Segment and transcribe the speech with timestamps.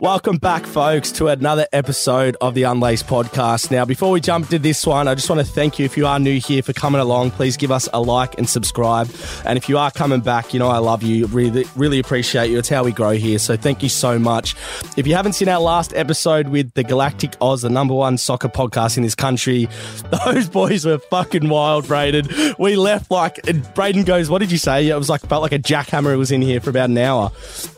[0.00, 3.70] Welcome back, folks, to another episode of the Unlaced podcast.
[3.70, 6.06] Now, before we jump to this one, I just want to thank you if you
[6.06, 7.32] are new here for coming along.
[7.32, 9.10] Please give us a like and subscribe.
[9.44, 11.26] And if you are coming back, you know I love you.
[11.26, 12.58] Really, really appreciate you.
[12.58, 13.38] It's how we grow here.
[13.38, 14.56] So thank you so much.
[14.96, 18.48] If you haven't seen our last episode with the Galactic Oz, the number one soccer
[18.48, 19.68] podcast in this country,
[20.24, 22.54] those boys were fucking wild, Braden.
[22.58, 23.38] We left like,
[23.74, 26.32] Braden goes, "What did you say?" Yeah, it was like felt like a jackhammer was
[26.32, 27.32] in here for about an hour.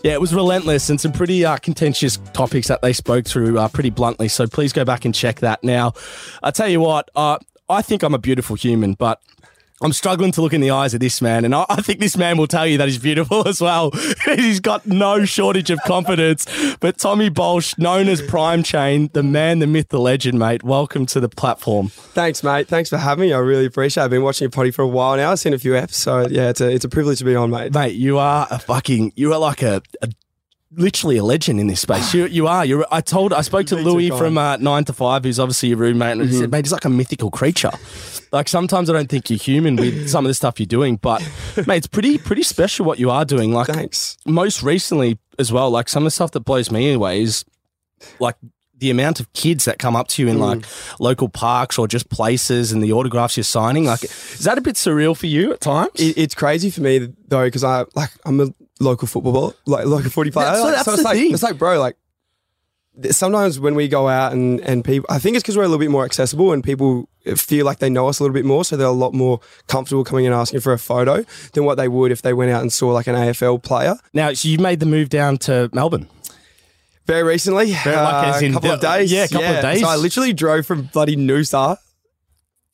[0.05, 3.69] Yeah, it was relentless and some pretty uh, contentious topics that they spoke through uh,
[3.69, 4.29] pretty bluntly.
[4.29, 5.63] So please go back and check that.
[5.63, 5.93] Now,
[6.43, 7.39] I tell you what, uh,
[7.69, 9.21] I think I'm a beautiful human, but
[9.83, 12.17] I'm struggling to look in the eyes of this man, and I, I think this
[12.17, 13.91] man will tell you that he's beautiful as well.
[14.37, 16.47] he's got no shortage of confidence.
[16.79, 20.63] But Tommy Baulch, known as Prime Train, the man, the myth, the legend, mate.
[20.63, 21.89] Welcome to the platform.
[21.89, 22.69] Thanks, mate.
[22.69, 23.33] Thanks for having me.
[23.33, 24.05] I really appreciate it.
[24.05, 25.33] I've been watching your potty for a while now.
[25.33, 26.31] I've seen a few episodes.
[26.31, 27.75] Yeah, it's a, it's a privilege to be on, mate.
[27.75, 30.09] Mate, you are a fucking, you are like a, a
[30.77, 32.15] literally a legend in this space.
[32.15, 32.65] You, you are.
[32.65, 32.87] You're.
[32.91, 33.33] I told.
[33.33, 36.37] I spoke to Louis from uh, Nine to Five, who's obviously your roommate, and he
[36.37, 37.71] said, "Mate, he's like a mythical creature."
[38.33, 41.21] Like sometimes I don't think you're human with some of the stuff you're doing, but
[41.67, 43.53] mate, it's pretty pretty special what you are doing.
[43.53, 44.17] Like Thanks.
[44.27, 45.71] most recently as well.
[45.71, 47.45] Like some of the stuff that blows me away is
[48.19, 48.37] like.
[48.79, 50.65] The amount of kids that come up to you in like
[50.99, 54.75] local parks or just places and the autographs you're signing, like, is that a bit
[54.75, 55.93] surreal for you at times?
[55.95, 58.49] It, it's crazy for me though because I like I'm a
[58.83, 60.47] local football like local footy player.
[60.47, 61.33] That's- Like, that's so it's the like thing.
[61.33, 61.97] it's like bro like
[63.11, 65.79] sometimes when we go out and and people I think it's because we're a little
[65.79, 68.77] bit more accessible and people feel like they know us a little bit more so
[68.77, 72.13] they're a lot more comfortable coming and asking for a photo than what they would
[72.13, 73.95] if they went out and saw like an AFL player.
[74.13, 76.07] now, so you made the move down to Melbourne.
[77.07, 79.11] Very recently, Very uh, as in a couple of days.
[79.11, 79.81] yeah, a couple of days.
[79.81, 81.77] So I literally drove from bloody Noosa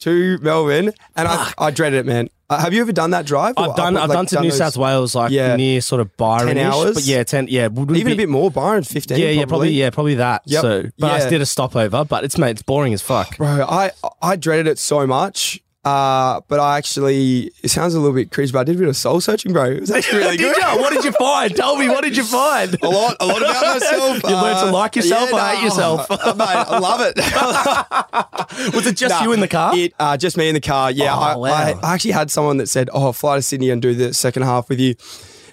[0.01, 2.29] to Melbourne, and I, I dreaded it, man.
[2.51, 3.53] Uh, have you ever done that drive?
[3.59, 3.95] I've done.
[3.97, 5.55] up- I've like, done to New those- South Wales, like Yeah.
[5.57, 6.55] near sort of Byron.
[6.57, 6.95] 10 hours?
[6.95, 7.47] but yeah, ten.
[7.49, 9.19] Yeah, Even be- a bit more, Byron, fifteen.
[9.19, 9.71] Yeah, yeah, probably.
[9.71, 10.43] Yeah, probably that.
[10.47, 10.63] Yep.
[10.63, 11.29] So, but I Yeah.
[11.29, 12.05] did a stopover.
[12.07, 13.37] But it's mate, it's boring as fuck.
[13.37, 13.67] bro.
[13.69, 13.91] I
[14.23, 15.61] I dreaded it so much.
[15.84, 18.89] Uh, but I actually, it sounds a little bit cringe, but I did a bit
[18.89, 19.66] of soul searching, bro.
[19.71, 20.62] It was actually really did good.
[20.62, 20.78] you?
[20.81, 21.55] What did you find?
[21.56, 21.89] Tell me.
[21.89, 22.77] What did you find?
[22.83, 24.22] A lot, a lot about myself.
[24.28, 26.11] You learned to like yourself or hate yourself?
[26.11, 28.75] uh, mate, I love it.
[28.75, 29.77] Was it just Nah, you in the car?
[29.77, 30.91] It, uh, just me in the car.
[30.91, 31.49] Yeah, Oh, I, wow.
[31.53, 34.12] I, I actually had someone that said, "Oh, I'll fly to Sydney and do the
[34.12, 34.94] second half with you,"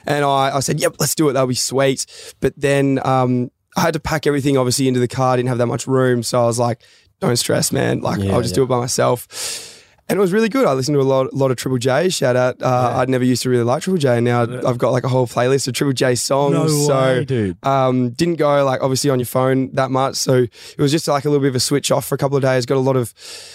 [0.06, 1.34] and I, I said, "Yep, let's do it.
[1.34, 2.06] That'll be sweet."
[2.40, 5.34] But then um, I had to pack everything obviously into the car.
[5.34, 6.82] I didn't have that much room, so I was like,
[7.20, 8.02] "Don't stress, man.
[8.02, 8.58] Like, Yeah, I'll just yeah.
[8.58, 9.72] do it by myself."
[10.08, 10.68] And it was really good.
[10.68, 12.10] I listened to a lot, lot of Triple J.
[12.10, 12.62] Shout out!
[12.62, 15.08] Uh, I'd never used to really like Triple J, and now I've got like a
[15.08, 16.54] whole playlist of Triple J songs.
[16.54, 17.58] No so way, dude.
[17.66, 21.26] um, didn't go like obviously on your phone that much, so it was just like
[21.26, 22.68] a little bit of a switch off for a couple of days.
[22.68, 23.14] Got a lot of.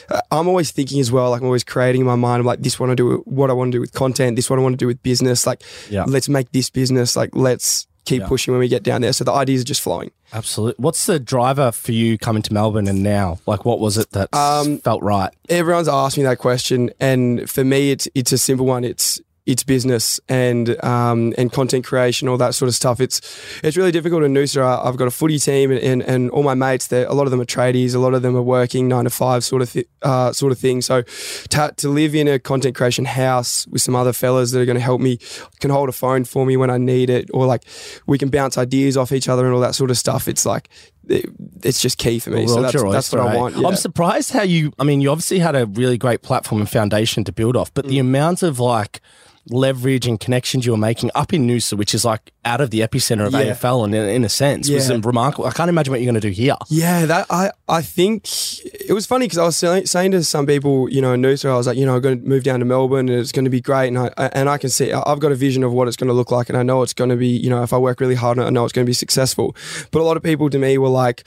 [0.09, 2.41] Uh, I'm always thinking as well, like I'm always creating in my mind.
[2.41, 4.34] I'm like, this want to do what I want to do with content.
[4.34, 5.47] This what I want to do with business.
[5.47, 6.03] Like, Yeah.
[6.09, 7.15] let's make this business.
[7.15, 8.28] Like, let's keep Yeah.
[8.28, 9.12] pushing when we get down there.
[9.12, 10.11] So the ideas are just flowing.
[10.33, 10.83] Absolutely.
[10.83, 13.38] What's the driver for you coming to Melbourne and now?
[13.47, 15.31] Like, what was it that Um, felt right?
[15.49, 18.84] Everyone's asked me that question, and for me, it's it's a simple one.
[18.84, 23.00] It's it's business and um, and content creation, all that sort of stuff.
[23.00, 23.21] It's
[23.62, 24.62] it's really difficult in Noosa.
[24.62, 26.87] I- I've got a footy team, and, and, and all my mates.
[26.87, 27.94] They're, a lot of them are tradies.
[27.94, 30.59] A lot of them are working nine to five sort of th- uh, sort of
[30.59, 30.81] thing.
[30.83, 34.65] So to, to live in a content creation house with some other fellas that are
[34.66, 35.19] going to help me,
[35.60, 37.65] can hold a phone for me when I need it, or like
[38.06, 40.28] we can bounce ideas off each other and all that sort of stuff.
[40.28, 40.69] It's like
[41.09, 41.27] it,
[41.65, 42.47] it's just key for me.
[42.47, 43.41] So that's, your that's what I oyster, eh?
[43.41, 43.56] want.
[43.56, 43.69] yeah.
[43.69, 44.72] I'm surprised how you.
[44.78, 47.84] I mean, you obviously had a really great platform and foundation to build off, but
[47.87, 47.89] Mm.
[47.89, 49.00] the amount of like
[49.49, 52.81] leverage and connections you were making up in Noosa, which is like out of the
[52.81, 53.55] epicenter of Yeah.
[53.55, 55.47] AFL, and in, in a sense, was remarkable.
[55.47, 56.56] I can't imagine what you're going to do here.
[56.69, 58.27] Yeah, that I I think
[58.75, 61.57] it was funny because I was saying to some people, you know, in Noosa, I
[61.57, 63.51] was like, you know, I'm going to move down to Melbourne and it's going to
[63.51, 65.97] be great, and I and I can see I've got a vision of what it's
[65.97, 67.78] going to look like, and I know it's going to be, you know, if I
[67.78, 69.57] work really hard, on it, I know it's going to be successful.
[69.91, 71.27] But a lot of people to me were like,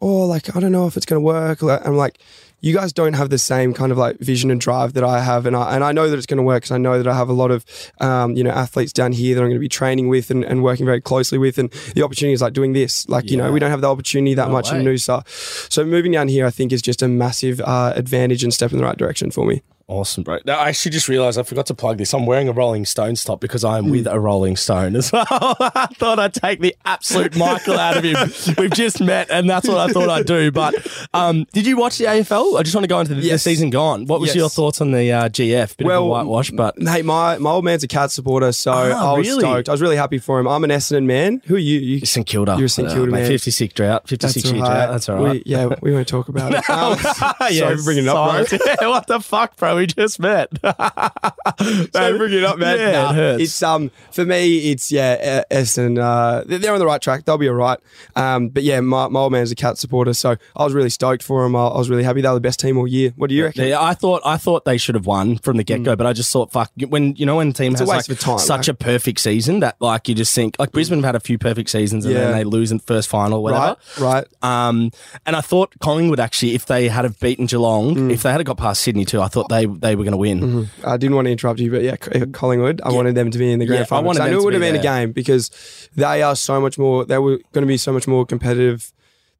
[0.00, 1.62] oh, like I don't know if it's going to work.
[1.62, 2.18] I'm like.
[2.64, 5.44] You guys don't have the same kind of like vision and drive that I have,
[5.44, 7.14] and I and I know that it's going to work because I know that I
[7.14, 7.62] have a lot of,
[8.00, 10.62] um, you know, athletes down here that I'm going to be training with and, and
[10.62, 13.06] working very closely with, and the opportunity is like doing this.
[13.06, 14.94] Like you know, we don't have the opportunity that No much in way.
[14.94, 15.28] Noosa.
[15.70, 18.78] So moving down here, I think, is just a massive uh, advantage and step in
[18.78, 19.60] the right direction for me.
[19.86, 20.38] Awesome, bro.
[20.46, 22.14] No, I actually just realized I forgot to plug this.
[22.14, 25.26] I'm wearing a Rolling Stones top because I am with a Rolling Stone as well.
[25.30, 28.16] I thought I'd take the absolute Michael out of him.
[28.56, 30.50] We've just met, and that's what I thought I'd do.
[30.50, 30.74] But
[31.12, 32.58] um, did you watch the AFL?
[32.58, 34.06] I just want to go into the, the season gone.
[34.06, 34.36] What was Yes.
[34.36, 35.76] your thoughts on the uh, GF?
[35.76, 39.12] Bit of a whitewash, but Hey, my, my old man's a cat supporter, so Ah,
[39.14, 39.40] I was really?
[39.40, 39.68] stoked.
[39.68, 40.48] I was really happy for him.
[40.48, 41.42] I'm an Essendon man.
[41.46, 41.78] Who are you?
[41.78, 42.54] you St Kilda.
[42.56, 43.28] You're a St Kilda mate, man.
[43.28, 44.90] 56 drought, 56 year drought.
[44.92, 45.32] That's all right.
[45.34, 46.64] We, yeah, we won't talk about it.
[46.70, 48.58] Um, sorry for bringing it up, bro.
[48.80, 49.73] Yeah, what the fuck, bro?
[49.76, 50.50] We just met.
[50.62, 52.78] Don't bring it up, man.
[52.78, 53.42] Yeah, Nah, it hurts.
[53.42, 55.98] It's um for me, it's yeah, Essendon.
[55.98, 57.24] Uh, they're on the right track.
[57.24, 57.78] They'll be all right.
[58.16, 61.22] Um, but yeah, my, my old man's a cat supporter, so I was really stoked
[61.22, 61.56] for him.
[61.56, 62.20] I, I was really happy.
[62.20, 63.12] They were the best team all year.
[63.16, 63.66] What do you reckon?
[63.68, 66.12] Yeah, I thought I thought they should have won from the get go, but I
[66.12, 67.72] just thought, fuck, when you know when a team Mm.
[67.74, 70.56] It's has waste like time, such like- a perfect season that like you just think
[70.58, 73.08] like Brisbane have had a few perfect seasons and then they lose in the first
[73.08, 73.76] final, whatever.
[73.98, 74.68] Right, right.
[74.68, 74.90] Um,
[75.26, 78.12] and I thought Collingwood actually, if they had have beaten Geelong, Mm.
[78.12, 80.40] if they had got past Sydney too, I thought they they were going to win.
[80.40, 80.86] Mm-hmm.
[80.88, 82.80] I didn't want to interrupt you, but yeah, uh, Collingwood.
[82.84, 84.10] I wanted them to be in the grand Yeah, final.
[84.12, 85.50] 'cause I knew it would have be been a game because
[85.96, 87.04] they are so much more.
[87.04, 88.92] They were going to be so much more competitive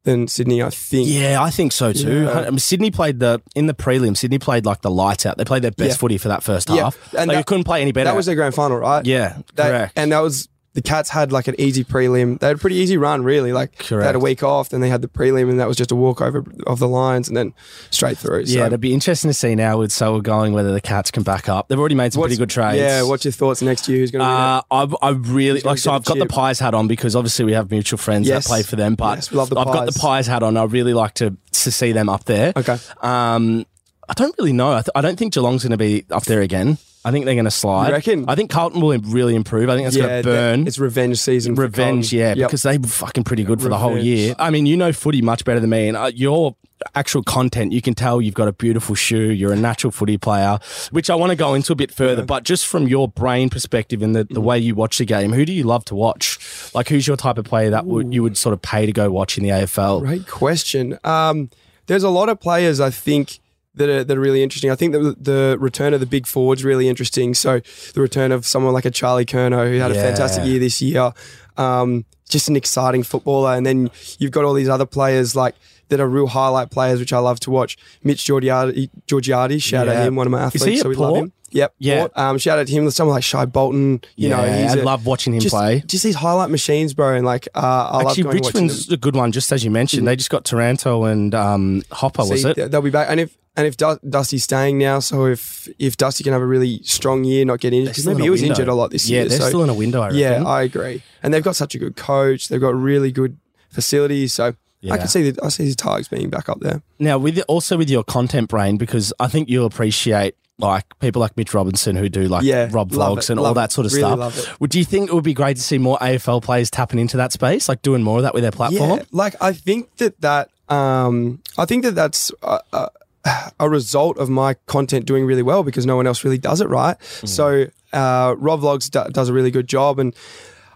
[0.03, 0.61] than Sydney.
[0.61, 1.07] I think.
[1.09, 2.23] Yeah, I think so too.
[2.25, 2.31] Yeah.
[2.41, 4.15] I mean, Sydney played the in the prelim.
[4.15, 5.37] Sydney played like the lights out.
[5.37, 5.95] They played their best Yeah.
[5.95, 6.97] footy for that first Yeah, half.
[7.13, 8.05] and like, that- you couldn't play any better.
[8.09, 9.03] That was their grand final, right?
[9.05, 9.93] yeah, They- correct.
[9.95, 12.37] And that was the Cats had like an easy prelim.
[12.39, 13.51] They had a pretty easy run, really.
[13.51, 15.91] Like they had a week off, then they had the prelim, and that was just
[15.91, 17.53] a walkover of the Lions, and then
[17.91, 18.41] straight through.
[18.45, 21.49] Yeah, it'd be interesting to see now with so going whether the Cats can back
[21.49, 21.67] up.
[21.69, 22.77] They've already made some What's- pretty good trades.
[22.77, 23.99] Yeah, what's your thoughts next year?
[23.99, 25.77] Who's going to Uh, I, I really like.
[25.79, 26.25] So I've got the?
[26.25, 28.43] Pies hat on because obviously we have mutual friends Yes.
[28.43, 28.95] that play for them.
[28.95, 29.97] But Yes, the I've got the Pies.
[29.97, 30.57] Pies hat on.
[30.57, 32.51] I really like to to see them up there.
[32.57, 32.77] Okay.
[33.01, 33.65] Um,
[34.09, 34.73] I don't really know.
[34.73, 36.77] I, th- I don't think Geelong's going to be up there again.
[37.05, 37.87] I think they're going to slide.
[37.89, 38.25] You reckon?
[38.27, 39.69] I think Carlton will really improve.
[39.69, 40.67] I think that's going to burn.
[40.67, 41.53] it's revenge season.
[41.55, 42.47] Revenge, yeah, Yep.
[42.49, 44.33] because they were fucking pretty good for the whole year.
[44.39, 46.55] I mean, you know footy much better than me, and uh, your
[46.93, 49.31] actual content, you can tell you've got a beautiful shoe.
[49.31, 50.59] You're a natural footy player,
[50.91, 52.23] which I want to go into a bit further.
[52.25, 54.43] But just from your brain perspective and the, the Mm.
[54.43, 56.37] way you watch the game, who do you love to watch?
[56.73, 59.09] Like, who's your type of player that would you would sort of pay to go
[59.11, 60.01] watch in the AFL?
[60.01, 60.97] Great question.
[61.03, 61.49] Um,
[61.87, 63.39] there's a lot of players I think
[63.75, 64.71] that are, that are really interesting.
[64.71, 67.33] I think that the return of the big forwards really interesting.
[67.33, 67.59] So
[67.93, 71.11] the return of someone like a Charlie Curnow who had a fantastic year this year.
[71.57, 75.55] Um, just an exciting footballer, and then you've got all these other players like
[75.89, 77.77] that are real highlight players, which I love to watch.
[78.03, 79.93] Mitch Georgiades, Georgiades shout Yeah.
[80.01, 81.31] out him, one of my athletes, Is he so we love him.
[81.51, 81.99] Yep, Yeah.
[81.99, 82.11] Port.
[82.17, 82.89] Um, shout out to him.
[82.89, 84.01] Someone like Shai Bolton.
[84.15, 85.83] You know, Yeah, he's I a- love watching him just, play.
[85.85, 88.63] Just these highlight machines, bro, and like uh, I love Actually, going and watching them.
[88.65, 88.69] Mm.
[88.71, 90.07] Richmond's a good one, just as you mentioned.
[90.07, 92.71] They just got Taranto and um, Hopper, was See, it?
[92.71, 96.23] They'll be back, and if and if Du- Dusty's staying now, so if if Dusty
[96.23, 98.53] can have a really strong year, not get injured, because in maybe he was window.
[98.53, 99.29] injured a lot this yeah, year.
[99.29, 100.01] they're so still in a window.
[100.01, 100.43] I yeah.
[100.43, 101.03] I agree.
[101.23, 102.47] And they've got such a good coach.
[102.49, 103.37] They've got really good
[103.69, 104.33] facilities.
[104.33, 104.93] So Yeah.
[104.93, 106.81] I can see the, I see the Tigers being back up there.
[106.99, 111.35] Now, with also with your content brain, because I think you'll appreciate like people like
[111.35, 114.29] Mitch Robinson who do like Yeah, Rob vlogs it, and all that sort of really
[114.31, 114.59] stuff.
[114.61, 117.31] Would you think it would be great to see more AFL players tapping into that
[117.33, 118.99] space, like doing more of that with their platform?
[118.99, 122.89] Yeah, like I think that that um, I think that that's a, a,
[123.59, 126.69] a result of my content doing really well because no one else really does it
[126.69, 126.97] right.
[126.99, 127.27] Mm.
[127.27, 130.15] So uh, Rob Vlogs do, does a really good job, and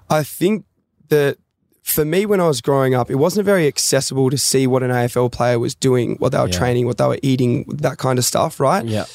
[0.09, 0.65] I think
[1.09, 1.37] that
[1.83, 4.91] for me when I was growing up, it wasn't very accessible to see what an
[4.91, 6.57] AFL player was doing, what they were Yeah.
[6.57, 8.85] training, what they were eating, that kind of stuff, right?
[8.85, 9.05] Yeah.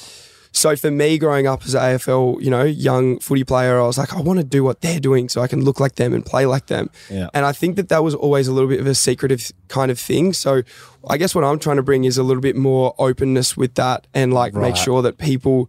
[0.57, 3.99] So for me, growing up as an AFL, you know, young footy player, I was
[3.99, 6.25] like, I want to do what they're doing so I can look like them and
[6.25, 6.91] play like them.
[7.11, 7.29] Yeah.
[7.35, 9.99] And I think that that was always a little bit of a secretive kind of
[9.99, 10.33] thing.
[10.33, 10.63] So
[11.11, 14.07] I guess what I'm trying to bring is a little bit more openness with that
[14.15, 14.69] and like Right.
[14.69, 15.69] make sure that people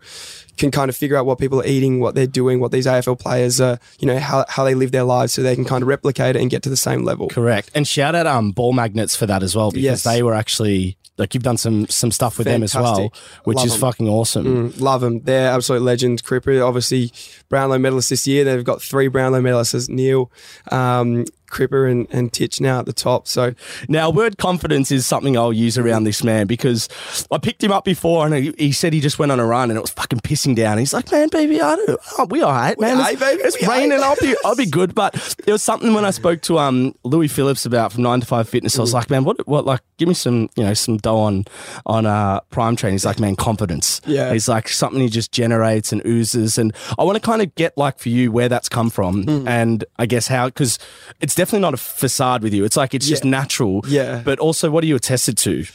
[0.57, 3.17] can kind of figure out what people are eating, what they're doing, what these AFL
[3.19, 5.87] players are, you know, how, how they live their lives so they can kind of
[5.87, 7.27] replicate it and get to the same level.
[7.27, 7.71] Correct.
[7.73, 10.03] And shout out um ball magnets for that as well because Yes.
[10.03, 13.11] they were actually like you've done some some stuff with them as well,
[13.45, 13.81] which Love is them.
[13.81, 14.71] fucking awesome.
[14.71, 15.21] Mm, love them.
[15.21, 16.21] They're absolute legends.
[16.21, 17.11] Cripper, obviously,
[17.49, 18.43] Brownlow medalists this year.
[18.43, 20.29] They've got three Brownlow medalists: Neale,
[20.71, 23.27] um, Cripper, and, and Titch now at the top.
[23.27, 23.53] So
[23.87, 26.87] Now, word confidence is something I'll use around this man because
[27.31, 29.69] I picked him up before and he, he said he just went on a run
[29.69, 30.77] and it was fucking pissing down.
[30.77, 32.99] He's like, man, baby, I don't, oh, we all right, man.
[32.99, 33.99] it's, baby, it's raining.
[34.01, 34.95] I'll be, I'll be good.
[34.95, 35.13] But
[35.45, 38.49] there was something when I spoke to um Louis Phillips about from Nine to Five
[38.49, 38.77] Fitness.
[38.77, 41.45] I was like, man, what, what, like, give me some, you know, some dough on
[41.85, 42.91] on uh, Prime Train.
[42.93, 44.01] He's like, man, confidence.
[44.05, 44.33] Yeah.
[44.33, 47.77] He's like something he just generates and oozes, and I want to kind of get
[47.77, 49.47] like for you where that's come from, Mm.
[49.47, 50.77] and I guess how because
[51.21, 52.65] it's definitely not a facade with you.
[52.65, 53.83] It's like it's just natural.
[53.87, 54.21] Yeah.
[54.23, 55.65] But also, what are you attested to?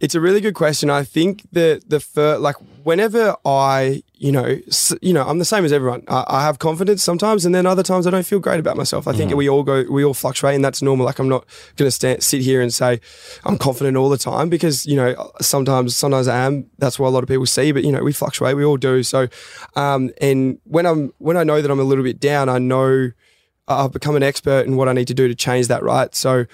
[0.00, 0.90] It's a really good question.
[0.90, 5.44] I think that the first, like, whenever I, you know, s- you know, I'm the
[5.44, 6.02] same as everyone.
[6.08, 9.06] I, I have confidence sometimes, and then other times I don't feel great about myself.
[9.06, 9.38] I think Mm-hmm.
[9.38, 11.06] we all go, we all fluctuate, and that's normal.
[11.06, 13.00] Like, I'm not going to stand, sit here and say
[13.44, 16.66] I'm confident all the time because you know sometimes, sometimes I am.
[16.78, 18.56] That's what a lot of people see, but you know, we fluctuate.
[18.56, 19.04] We all do.
[19.04, 19.28] So,
[19.76, 23.12] um, and when I'm when I know that I'm a little bit down, I know
[23.68, 25.82] I've become an expert in what I need to do to change that.
[25.82, 26.14] Right.
[26.14, 26.46] So.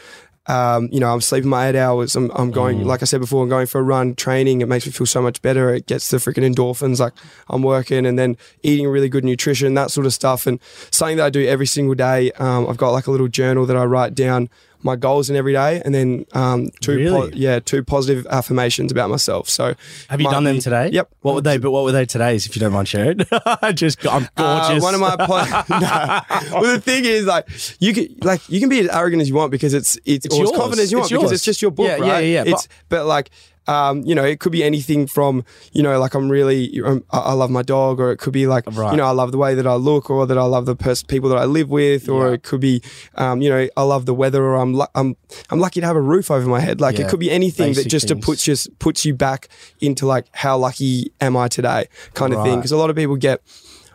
[0.50, 2.16] Um, you know, I'm sleeping my eight hours.
[2.16, 4.62] I'm, I'm going, like I said before, I'm going for a run, training.
[4.62, 5.74] It makes me feel so much better.
[5.74, 7.00] It gets the freaking endorphins.
[7.00, 7.12] Like
[7.50, 10.46] I'm working and then eating really good nutrition, that sort of stuff.
[10.46, 10.58] And
[10.90, 12.32] something that I do every single day.
[12.38, 14.48] Um, I've got like a little journal that I write down
[14.82, 17.32] my goals in every day, and then um, two, Really?
[17.36, 19.48] yeah, two positive affirmations about myself.
[19.48, 19.74] So,
[20.08, 20.90] Have you might done them today?
[20.90, 21.10] Yep.
[21.22, 21.58] What were they?
[21.58, 22.46] But what were they today's?
[22.46, 23.20] If you don't mind sharing.
[23.62, 24.82] I just I'm Uh, gorgeous.
[24.82, 26.60] one of my po- no.
[26.60, 27.48] well, the thing is, like,
[27.80, 30.34] you can like you can be as arrogant as you want because it's it's, It's
[30.34, 32.24] or as confident as you It's want because it's just your book, Yeah, yeah, right?
[32.24, 33.30] yeah, yeah, It's but, like.
[33.68, 37.34] Um, you know, it could be anything from, you know, like I'm really, um, I,
[37.34, 38.90] love my dog, or it could be like, Right.
[38.92, 41.02] you know, I love the way that I look, or that I love the pers-
[41.02, 42.34] people that I live with, or Yeah.
[42.34, 42.82] it could be,
[43.16, 45.16] um, you know, I love the weather, or I'm, lu- I'm,
[45.50, 46.80] I'm lucky to have a roof over my head.
[46.80, 47.04] Like Yeah.
[47.06, 49.48] it could be anything Basic that just to puts you puts you back
[49.80, 52.56] into like how lucky am I today, kind of thing.
[52.56, 53.42] Because a lot of people get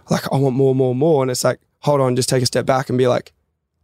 [0.10, 2.66] like I want more, more, more, and it's like hold on, just take a step
[2.66, 3.34] back and be like,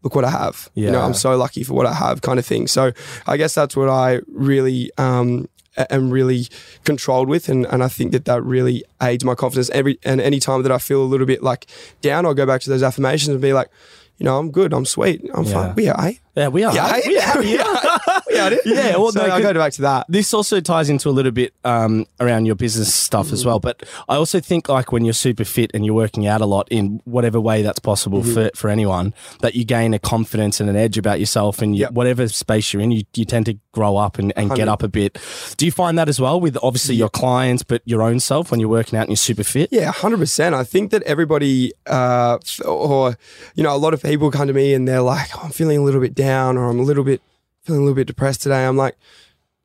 [0.03, 0.69] look what I have.
[0.75, 2.67] You know, I'm so lucky for what I have, kind of thing.
[2.67, 2.91] So
[3.27, 5.49] I guess that's what I really um,
[5.89, 6.47] am really
[6.83, 9.69] controlled with, and, and I think that that really aids my confidence.
[9.71, 11.65] Every and any time that I feel a little bit like
[12.01, 13.69] down, I'll go back to those affirmations and be like,
[14.17, 15.53] you know, I'm good, I'm sweet, I'm Yeah.
[15.53, 15.75] fine.
[15.75, 16.13] We are, eh?
[16.35, 16.73] yeah, we are.
[16.75, 17.99] Yeah, We are.
[18.29, 18.57] yeah, yeah.
[18.65, 20.05] Yeah, well, so no, I good- go back to that.
[20.09, 23.59] This also ties into a little bit um, around your business stuff as well.
[23.59, 26.67] But I also think like when you're super fit and you're working out a lot
[26.71, 28.33] in whatever way that's possible Mm-hmm.
[28.33, 31.81] for, for anyone, that you gain a confidence and an edge about yourself and you,
[31.81, 31.91] Yep.
[31.91, 34.87] whatever space you're in, you, you tend to grow up and, and get up a
[34.87, 35.17] bit.
[35.57, 38.59] Do you find that as well with obviously your clients, but your own self when
[38.59, 39.69] you're working out and you're super fit?
[39.71, 40.55] Yeah, hundred percent.
[40.55, 43.15] I think that everybody, uh, or
[43.55, 45.77] you know, a lot of people come to me and they're like, oh, "I'm feeling
[45.77, 47.21] a little bit down, or I'm a little bit
[47.69, 48.95] feeling a little bit depressed today." I'm like,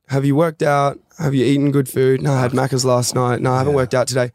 [0.09, 0.99] "Have you worked out?
[1.19, 2.23] Have you eaten good food?
[2.23, 3.41] No, I had Macca's last night.
[3.41, 4.33] No, I haven't worked out today.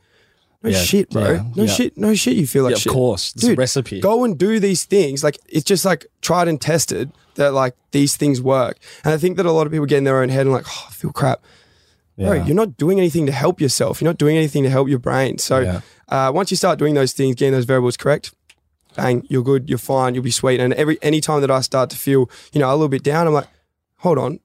[0.64, 1.24] No Yeah, shit, bro.
[1.34, 1.72] yeah, no yeah.
[1.74, 1.98] shit.
[1.98, 2.36] No shit.
[2.36, 2.92] You feel like Yeah, of shit.
[2.94, 3.34] course.
[3.36, 4.02] It's a recipe.
[4.02, 5.24] Go and do these things.
[5.24, 8.78] Like it's just like tried and tested that like these things work.
[9.06, 10.66] And I think that a lot of people get in their own head and like,
[10.68, 11.42] oh, I feel crap.
[12.18, 14.02] Bro, you're not doing anything to help yourself.
[14.02, 15.38] You're not doing anything to help your brain.
[15.38, 15.80] So Yeah.
[16.10, 18.34] uh, once you start doing those things, getting those variables correct,
[18.98, 20.60] bang, you're good, you're fine, you'll be sweet.
[20.60, 23.26] And every any time that I start to feel, you know, a little bit down,
[23.28, 23.48] I'm like,
[24.00, 24.40] hold on,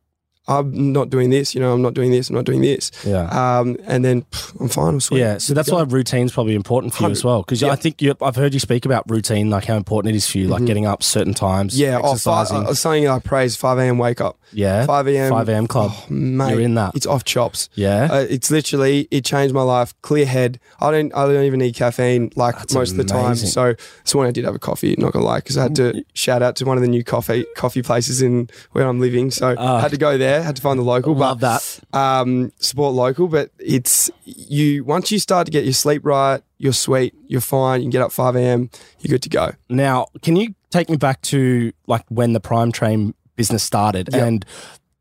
[0.46, 1.54] I'm not doing this.
[1.54, 2.28] You know, I'm not doing this.
[2.28, 2.90] I'm not doing this.
[3.06, 3.28] Yeah.
[3.58, 4.88] Um, and then pff, I'm fine.
[4.94, 5.20] I'm sweet.
[5.20, 7.42] Yeah, so that's why routine's probably important for you as well.
[7.42, 10.28] Because I think you, I've heard you speak about routine, like how important it is
[10.28, 11.82] for you, like getting up certain times, Mm-hmm.
[11.82, 12.66] Yeah, oh, five, exercising.
[12.66, 13.96] uh, something I praise 5 a.m.
[13.98, 14.38] wake up.
[14.52, 15.30] yeah, 5 a.m.
[15.30, 15.66] 5 a.m.
[15.66, 15.92] club.
[15.94, 16.94] Oh, mate, You're in that.
[16.94, 17.68] It's off chops.
[17.74, 19.94] yeah, Uh, it's literally it changed my life.
[20.02, 20.60] Clear head.
[20.80, 21.14] I don't.
[21.14, 23.26] I don't even need caffeine like That's most of the time.
[23.26, 23.48] amazing.
[23.48, 23.74] So
[24.04, 24.94] this morning I did have a coffee.
[24.98, 27.46] Not gonna lie, because I had to shout out to one of the new coffee
[27.56, 29.30] coffee places in where I'm living.
[29.30, 29.76] So Ah.
[29.76, 30.33] I had to go there.
[30.42, 31.14] Had to find the local.
[31.14, 31.98] love but, that.
[31.98, 34.84] Um, support local, but it's you.
[34.84, 37.14] Once you start to get your sleep right, you're sweet.
[37.26, 37.80] You're fine.
[37.80, 38.70] You can get up 5 a.m.
[39.00, 39.52] You're good to go.
[39.68, 44.22] Now, can you take me back to like when the Prime Train business started Yep.
[44.22, 44.44] and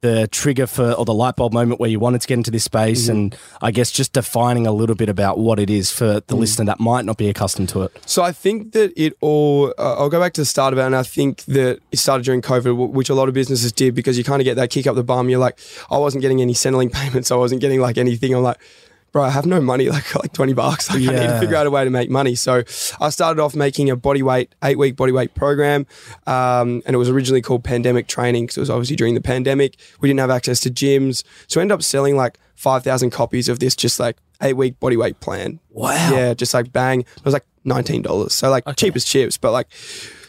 [0.03, 2.65] the trigger for or the light bulb moment where you wanted to get into this
[2.65, 3.11] space, Mm-hmm.
[3.11, 6.27] and I guess just defining a little bit about what it is for Mm.
[6.27, 7.91] the listener that might not be accustomed to it.
[8.05, 9.73] So I think that it all.
[9.77, 12.23] Uh, I'll go back to the start of it, and I think that it started
[12.25, 14.69] during COVID, wh- which a lot of businesses did because you kind of get that
[14.69, 15.29] kick up the bum.
[15.29, 15.57] You're like,
[15.89, 18.35] I wasn't getting any Centrelink payments, I wasn't getting like anything.
[18.35, 18.57] I'm like,
[19.13, 20.89] bro, I have no money, like like twenty bucks.
[20.89, 22.35] Like I need to figure out a way to make money.
[22.35, 22.63] So
[22.99, 25.87] I started off making a body weight eight week body weight program,
[26.27, 29.77] um, and it was originally called Pandemic Training because it was obviously during the pandemic.
[30.01, 33.47] We didn't have access to gyms, so I ended up selling like five thousand copies
[33.47, 35.61] of this just like eight week body weight plan.
[35.69, 35.93] Wow.
[36.11, 37.01] Yeah, just like bang.
[37.01, 38.33] It was like nineteen dollars.
[38.33, 39.67] So like cheap as chips, but like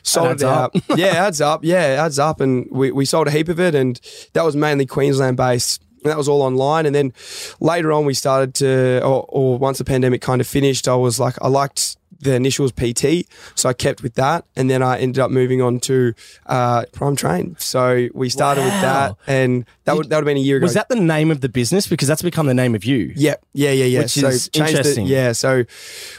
[0.03, 0.75] sold adds it out.
[0.97, 1.65] yeah, adds up.
[1.65, 2.41] Yeah, adds up.
[2.41, 4.01] And we, we sold a heap of it and
[4.35, 5.83] that was mainly Queensland based.
[6.05, 6.87] And that was all online.
[6.87, 7.13] And then
[7.61, 11.19] later on we started to or, or once the pandemic kind of finished, I was
[11.19, 15.21] like I liked the initials PT, so I kept with that, and then I ended
[15.21, 16.15] up moving on to
[16.47, 17.55] uh, Prime Train.
[17.59, 20.65] So we started with that, and that would that would have been a year ago.
[20.65, 21.87] Was that the name of the business?
[21.87, 23.13] Because that's become the name of you.
[23.15, 23.99] Yeah, yeah, yeah, yeah.
[24.01, 25.07] Which so is interesting.
[25.07, 25.65] It, yeah, so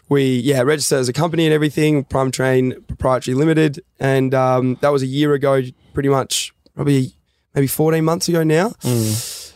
[0.08, 2.04] we yeah registered as a company and everything.
[2.06, 5.62] Prime Train Proprietary Limited, and um, that was a year ago,
[5.94, 7.14] pretty much, probably
[7.54, 8.74] maybe fourteen months ago now.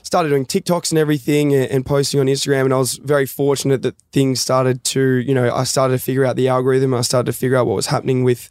[0.10, 3.84] Started doing TikToks and everything, and, and posting on Instagram, and I was very fortunate
[3.84, 6.96] that things started to, you know, I started to figure out the algorithm.
[6.96, 8.50] I started to figure out what was happening with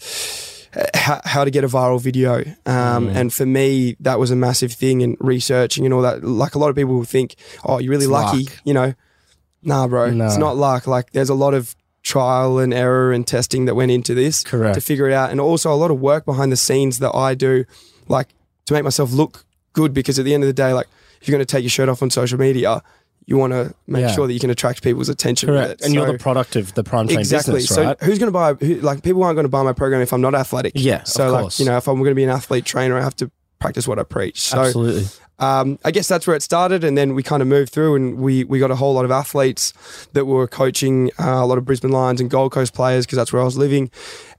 [0.94, 2.44] how, how to get a viral video.
[2.64, 6.22] Um, And for me, that was a massive thing in researching and all that.
[6.22, 7.34] Like a lot of people will think,
[7.64, 8.52] oh, you're really It's lucky, luck.
[8.62, 8.94] you know.
[9.64, 10.26] Nah, bro, No.
[10.26, 10.86] it's not luck.
[10.86, 11.74] Like there's a lot of
[12.04, 14.76] trial and error and testing that went into this Correct.
[14.76, 17.34] to figure it out, and also a lot of work behind the scenes that I
[17.34, 17.64] do,
[18.06, 18.28] like
[18.66, 19.92] to make myself look good.
[19.92, 20.86] Because at the end of the day, like
[21.20, 22.82] if you're going to take your shirt off on social media,
[23.26, 24.12] you want to make Yeah.
[24.14, 25.50] sure that you can attract people's attention.
[25.50, 25.80] with Correct.
[25.80, 25.84] it.
[25.84, 27.54] And you're the product of the prime train exactly.
[27.54, 28.54] business, so who's going to buy?
[28.54, 30.72] Who, like people aren't going to buy my program if I'm not athletic.
[30.74, 33.16] Yeah, So like you know, if I'm going to be an athlete trainer, I have
[33.16, 34.40] to practice what I preach.
[34.40, 35.06] So Absolutely.
[35.40, 38.16] um, I guess that's where it started, and then we kind of moved through, and
[38.18, 39.72] we we got a whole lot of athletes
[40.14, 43.32] that were coaching uh, a lot of Brisbane Lions and Gold Coast players because that's
[43.32, 43.90] where I was living,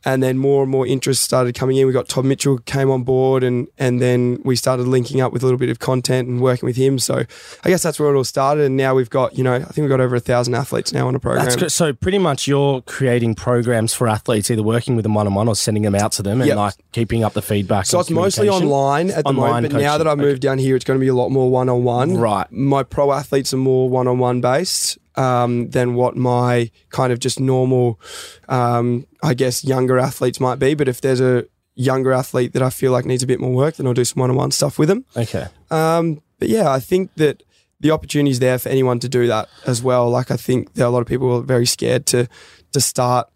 [0.05, 1.87] and then more and more interest started coming in.
[1.87, 5.43] We got Todd Mitchell came on board, and and then we started linking up with
[5.43, 6.99] a little bit of content and working with him.
[6.99, 7.23] So
[7.63, 9.77] I guess that's where it all started, and now we've got you know I think
[9.77, 11.45] we've got over a thousand athletes now on a program.
[11.45, 11.73] That's.
[11.73, 15.47] So pretty much you're creating programs for athletes, either working with them one on one
[15.47, 16.57] or sending them out to them, and Yep.
[16.57, 17.85] like keeping up the feedback.
[17.85, 20.49] So it's mostly online at the Online moment, but now that I've moved okay.
[20.49, 22.17] down here, it's going to be a lot more one on one.
[22.17, 22.49] Right.
[22.51, 27.19] My pro athletes are more one on one based um, than what my kind of
[27.19, 27.99] just normal,
[28.47, 30.73] um, I guess, younger athletes might be.
[30.73, 31.45] But if there's a
[31.75, 34.21] younger athlete that I feel like needs a bit more work, then I'll do some
[34.21, 35.05] one on one stuff with them.
[35.15, 35.47] Okay.
[35.69, 37.43] Um, but yeah, I think that
[37.81, 40.09] the opportunity is there for anyone to do that as well.
[40.09, 42.27] Like I think there are a lot of people who are very scared to
[42.71, 43.29] to start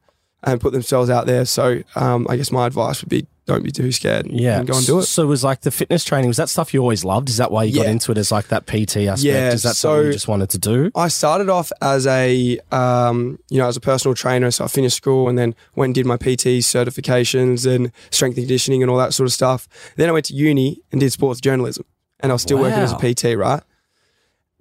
[0.44, 1.46] and put themselves out there.
[1.46, 4.60] So um, I guess my advice would be don't be too scared Yeah.
[4.60, 5.04] and go and do it.
[5.04, 7.28] So it was like the fitness training, was that stuff you always loved?
[7.30, 9.22] Is that why you got into it as like that PT aspect?
[9.24, 10.92] Yeah, Is that so- something you just wanted to do?
[10.96, 14.96] I started off as a um, you know as a personal trainer, so I finished
[14.96, 18.98] school and then went and did my PT certifications and strength and conditioning and all
[18.98, 19.68] that sort of stuff.
[19.98, 21.84] Then I went to uni and did sports journalism,
[22.22, 23.62] and I was still working as a PT, right?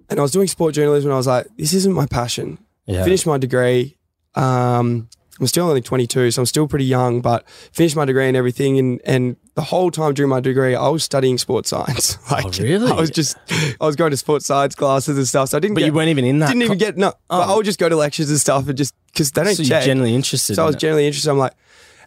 [0.09, 2.57] And I was doing sport journalism, and I was like, this isn't my passion.
[2.85, 3.05] Yeah.
[3.05, 3.97] Finished my degree.
[4.35, 5.07] Um,
[5.43, 8.79] I'm still only 22, so I'm still pretty young, but finished my degree and everything.
[8.79, 12.17] And, and the whole time during my degree, I was studying sports science.
[12.31, 12.91] like, Oh, really?
[12.91, 13.37] I was just,
[13.79, 15.49] I was going to sports science classes and stuff.
[15.49, 16.47] So I didn't But get, you weren't even in that.
[16.47, 17.09] didn't even get no.
[17.29, 17.53] But Oh.
[17.53, 19.81] I would just go to lectures and stuff and just because they don't so you're
[19.81, 20.55] generally interested.
[20.55, 20.79] so I was it.
[20.79, 21.29] generally interested.
[21.29, 21.53] I'm like,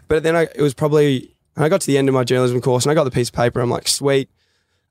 [0.08, 2.60] but then I, it was probably and I got to the end of my journalism
[2.60, 3.60] course and I got the piece of paper.
[3.60, 4.28] I'm like, sweet.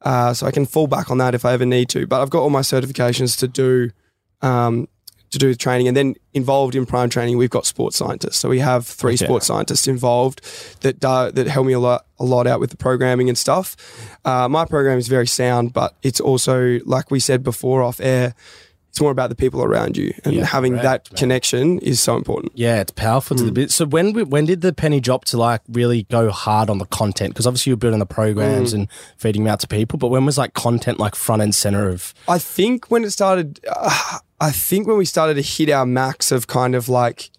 [0.02, 2.06] Uh, so I can fall back on that if I ever need to.
[2.06, 3.90] But I've got all my certifications to do.
[4.42, 4.88] Um,
[5.36, 8.50] to do with training and then involved in prime training we've got sports scientists so
[8.50, 9.26] we have three Okay.
[9.26, 10.42] sports scientists involved
[10.82, 13.76] that do, that help me a lot a lot out with the programming and stuff
[14.26, 18.34] uh, my program is very sound but it's also like we said before off air
[18.90, 21.18] it's more about the people around you and Yeah, having correct, that man.
[21.20, 23.48] connection is so important Yeah, it's powerful to Mm.
[23.48, 23.72] the bit.
[23.72, 26.86] So when we- when did the penny drop to like really go hard on the
[26.86, 27.34] content?
[27.34, 28.76] Because obviously you're building the programs Mm.
[28.76, 31.90] and feeding them out to people, but when was like content like front and center
[31.90, 32.14] of?
[32.30, 36.32] I think when it started, uh, I think when we started to hit our max
[36.32, 37.32] of kind of like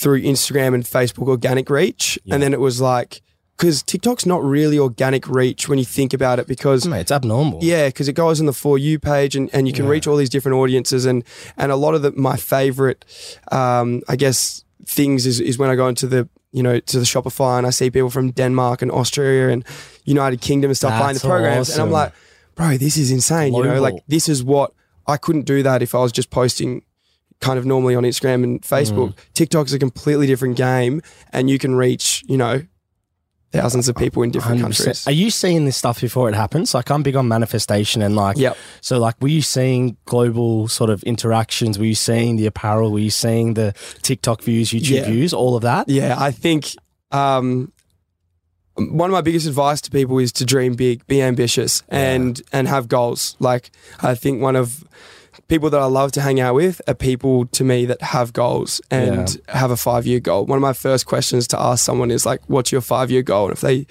[0.00, 2.34] through Instagram and Facebook organic reach, Yeah.
[2.34, 3.22] and then it was like
[3.56, 6.86] because TikTok's not really organic reach when you think about it because.
[6.86, 7.58] Mate, it's abnormal.
[7.62, 9.92] Yeah, because it goes on the for you page, and, and you can Yeah.
[9.92, 11.24] reach all these different audiences, and
[11.56, 13.04] and a lot of the my favorite,
[13.50, 17.06] um, I guess things is is when I go into the you know to the
[17.06, 19.64] Shopify and I see people from Denmark and Austria and
[20.04, 22.12] United Kingdom and stuff buying the That's programs, and I'm like,
[22.54, 23.54] bro, this is insane.
[23.54, 24.70] You know, like this is what
[25.08, 26.82] I couldn't do that if I was just posting
[27.40, 29.10] kind of normally on Instagram and Facebook.
[29.10, 29.16] Mm.
[29.34, 32.62] TikTok's a completely different game, and you can reach you know
[33.52, 34.62] thousands of people in different 100%.
[34.62, 35.06] countries.
[35.06, 36.74] Are you seeing this stuff before it happens?
[36.74, 38.56] Like I'm big on manifestation and like Yep.
[38.82, 41.78] So like were you seeing global sort of interactions?
[41.78, 42.90] Were you seeing the apparel?
[42.92, 45.04] Were you seeing the TikTok views, YouTube Yeah.
[45.10, 45.88] views, all of that?
[45.88, 46.74] Yeah, I think
[47.12, 47.72] um,
[48.76, 52.68] one of my biggest advice to people is to dream big, be ambitious, and and
[52.68, 53.36] have goals.
[53.40, 54.84] Like I think one of
[55.48, 58.80] people that I love to hang out with are people to me that have goals
[58.90, 60.44] and have a five year goal.
[60.46, 63.44] One of my first questions to ask someone is like, "What's your five year goal?"
[63.46, 63.86] And if they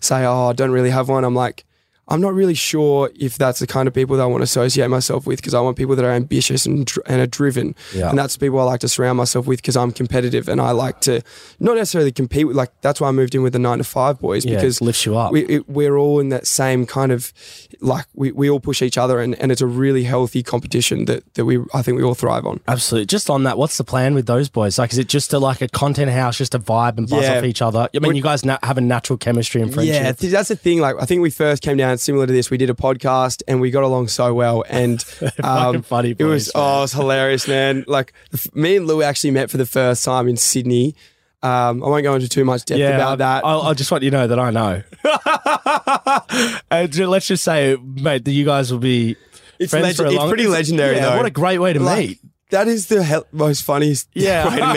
[0.00, 1.64] say, "Oh, I don't really have one," I'm like.
[2.08, 4.88] I'm not really sure if that's the kind of people that I want to associate
[4.88, 7.74] myself with because I want people that are ambitious and, and are driven.
[7.94, 8.10] Yeah.
[8.10, 10.72] And that's the people I like to surround myself with because I'm competitive and I
[10.72, 11.22] like to
[11.60, 14.20] not necessarily compete with, like, that's why I moved in with the nine to five
[14.20, 15.32] boys Yeah, because it lifts you up.
[15.32, 17.32] we, it, we're all in that same kind of,
[17.80, 21.32] like, we, we all push each other and, and it's a really healthy competition that,
[21.34, 22.60] that we, I think we all thrive on.
[22.68, 23.06] Absolutely.
[23.06, 24.78] Just on that, what's the plan with those boys?
[24.78, 27.38] Like, is it just a, like a content house, just a vibe and buzz Yeah.
[27.38, 27.88] off each other?
[27.94, 29.94] I mean, Would- you guys na- have a natural chemistry and friendship.
[30.20, 30.80] Yeah, that's the thing.
[30.80, 32.50] Like, I think we first came down similar to this.
[32.50, 34.64] We did a podcast and we got along so well.
[34.68, 35.04] And
[35.42, 37.84] um, funny it was boys, oh, it was hilarious, man.
[37.86, 38.12] Like
[38.54, 40.94] me and Lou actually met for the first time in Sydney.
[41.42, 43.44] Um, I won't go into too much depth about that.
[43.44, 44.82] I, I just want you to know that I know.
[46.70, 49.16] and let's just say, mate, that you guys will be.
[49.58, 51.16] It's friends legend- for a it's pretty legendary, Yeah, though.
[51.18, 52.20] What a great way to Like, meet.
[52.50, 54.48] That is the hell, most funniest Yeah.
[54.48, 54.72] way to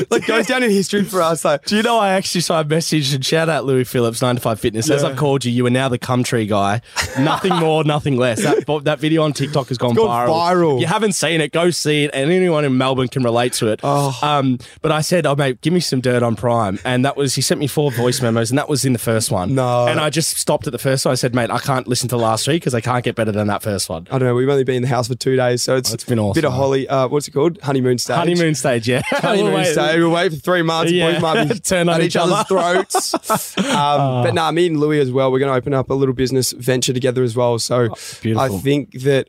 [0.00, 0.10] meet.
[0.10, 1.44] like goes down in history for us.
[1.44, 4.36] Like Do you know I actually saw a message and shout out Louis Phillips, 9
[4.36, 4.88] to 5 Fitness.
[4.90, 5.08] As Yeah.
[5.10, 6.80] I've called you, you are now the cum tree guy.
[7.18, 8.42] Nothing more, nothing less.
[8.42, 10.28] That, that video on TikTok has gone, gone viral.
[10.34, 10.74] viral.
[10.76, 12.10] If you haven't seen it, go see it.
[12.14, 13.80] And anyone in Melbourne can relate to it.
[13.82, 14.18] Oh.
[14.22, 16.78] Um, but I said, oh, mate, give me some dirt on Prime.
[16.84, 19.30] And that was, he sent me four voice memos, and that was in the first
[19.30, 19.54] one.
[19.54, 19.86] No.
[19.88, 21.12] And I just stopped at the first one.
[21.12, 23.46] I said, mate, I can't listen to last week because I can't get better than
[23.48, 24.06] that first one.
[24.10, 24.34] I don't know.
[24.34, 26.32] We've only been in the house for two days, so it's, Oh, it's been a
[26.32, 26.51] bit of awesome.
[26.52, 26.88] Holly.
[26.88, 27.60] Uh, what's it called?
[27.60, 28.16] Honeymoon stage.
[28.16, 29.02] Honeymoon stage, yeah.
[29.06, 29.98] honeymoon Wait, stage.
[29.98, 30.92] We'll wait for three months.
[30.92, 31.12] Yeah.
[31.12, 33.14] Boys might be Turn on at each other's throats.
[33.58, 35.32] um, but nah, me and Louis as well.
[35.32, 37.58] We're going to open up a little business venture together as well.
[37.58, 38.38] So Oh.
[38.38, 39.28] I think that,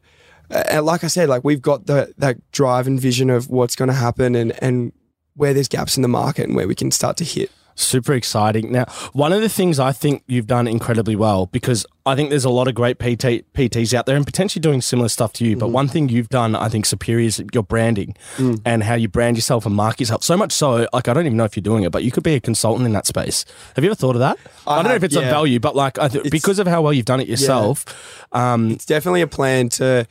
[0.52, 3.76] uh, and like I said, like we've got the that drive and vision of what's
[3.76, 4.92] going to happen and and
[5.36, 7.50] where there's gaps in the market and where we can start to hit.
[7.76, 8.72] Super exciting.
[8.72, 12.46] Now, one of the things I think you've done incredibly well because I think there's
[12.46, 15.56] a lot of great PT, PTs out there and potentially doing similar stuff to you.
[15.56, 18.16] But one thing you've done, I think, superior is your branding
[18.66, 20.24] and how you brand yourself and market yourself.
[20.24, 22.24] So much so, like, I don't even know if you're doing it, but you could
[22.24, 23.46] be a consultant in that space.
[23.76, 24.38] Have you ever thought of that?
[24.68, 25.30] I, I don't know if it's of yeah.
[25.30, 27.86] value, but like, I th- because of how well you've done it yourself,
[28.34, 30.08] um, It's definitely a plan to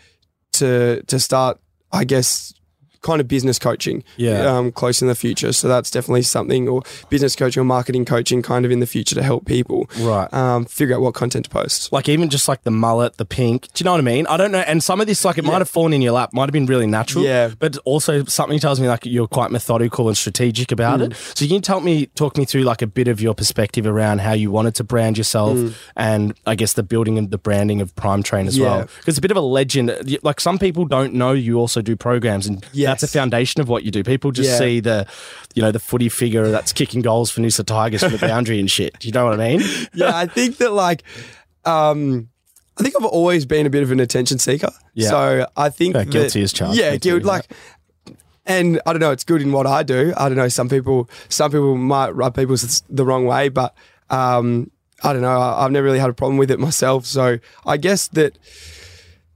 [0.55, 2.55] to to start, I guess,
[3.03, 4.03] kind of business coaching.
[4.17, 4.47] Yeah.
[4.47, 5.53] Um, close in the future.
[5.53, 9.15] So that's definitely something, or business coaching or marketing coaching, kind of in the future
[9.15, 9.89] to help people.
[9.99, 10.33] Right.
[10.33, 11.93] Um, figure out what content to post.
[11.93, 13.69] like even just like the mullet, the pink.
[13.75, 14.27] Do you know what I mean?
[14.29, 14.61] I don't know.
[14.61, 16.67] And some of this, like, it might have fallen in your lap, might have been
[16.67, 17.25] really natural.
[17.25, 17.51] Yeah.
[17.59, 21.11] But also something tells me like you're quite methodical and strategic about Mm.
[21.13, 21.17] it.
[21.17, 23.87] So can you can tell me, talk me through like a bit of your perspective
[23.87, 25.59] around how you wanted to brand yourself,
[25.97, 28.61] and I guess the building and the branding of Prime Train as Mm.
[28.61, 28.65] Yeah.
[28.67, 28.81] well.
[28.83, 29.93] Because it's a bit of a legend.
[30.23, 32.92] Like some people don't know you also do programs, and Yes.
[32.93, 34.03] That's a foundation of what you do.
[34.05, 34.59] People just Yeah.
[34.59, 35.07] see the,
[35.55, 38.71] you know, the footy figure that's kicking goals for Noosa Tigers from the boundary and
[38.71, 38.99] shit.
[39.01, 39.61] Do you know what I mean?
[39.95, 41.03] yeah, I think that like,
[41.65, 42.29] um,
[42.79, 44.71] I think I've always been a bit of an attention seeker.
[44.95, 45.09] Yeah.
[45.11, 46.79] So I think Yeah, that- guilty as charged.
[46.79, 47.25] Yeah, guilty.
[47.25, 47.47] Like,
[48.47, 49.13] and I don't know.
[49.13, 50.13] It's good in what I do.
[50.17, 50.49] I don't know.
[50.49, 52.57] Some people, some people might rub people
[52.91, 53.75] the wrong way, but
[54.11, 54.71] um,
[55.05, 55.39] I don't know.
[55.39, 57.07] I, I've never really had a problem with it myself.
[57.07, 58.37] So I guess that.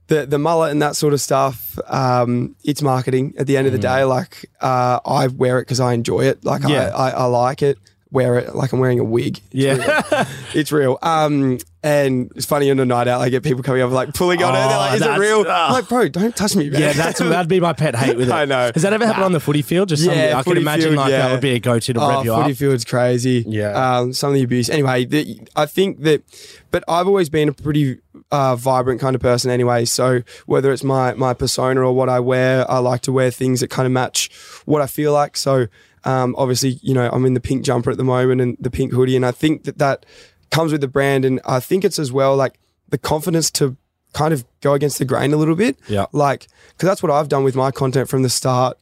[0.07, 3.73] The, the mullet and that sort of stuff, um, it's marketing at the end of
[3.73, 4.03] the day.
[4.05, 6.45] Like, uh, I wear it because I enjoy it.
[6.45, 6.69] Like, Mm.
[6.69, 6.89] Yeah.
[6.95, 7.77] I, I, I like it.
[8.09, 9.41] Wear it like I'm wearing a wig.
[9.51, 10.25] Yeah.
[10.53, 10.97] It's real.
[11.01, 14.41] Um, and it's funny on a night out, I get people coming up like pulling
[14.41, 14.57] on it.
[14.57, 16.81] They're like, Oh, "Is it real?" I'm like, bro, don't touch me, man.
[16.81, 18.33] Yeah, that's that'd be my pet hate with it.
[18.33, 18.71] I know.
[18.73, 19.89] Has that ever happened on the footy field?
[19.89, 22.09] Just Yeah, something, I footy imagine field, like that would be a go-to to Oh,
[22.17, 22.57] rev you footy up.
[22.57, 23.43] field's crazy.
[23.47, 23.97] Yeah.
[23.99, 24.69] Um, some of the abuse.
[24.69, 26.23] Anyway, the, I think that,
[26.71, 27.99] but I've always been a pretty
[28.31, 29.83] uh, vibrant kind of person anyway.
[29.85, 33.59] So whether it's my my persona or what I wear, I like to wear things
[33.59, 34.29] that kind of match
[34.65, 35.37] what I feel like.
[35.37, 35.67] So
[36.03, 38.93] um, obviously, you know, I'm in the pink jumper at the moment and the pink
[38.93, 40.05] hoodie, and I think that that
[40.51, 43.75] comes with the brand, and I think it's as well like the confidence to
[44.13, 45.77] kind of go against the grain a little bit.
[45.87, 46.05] Yeah.
[46.11, 48.77] Like, because that's what I've done with my content from the start,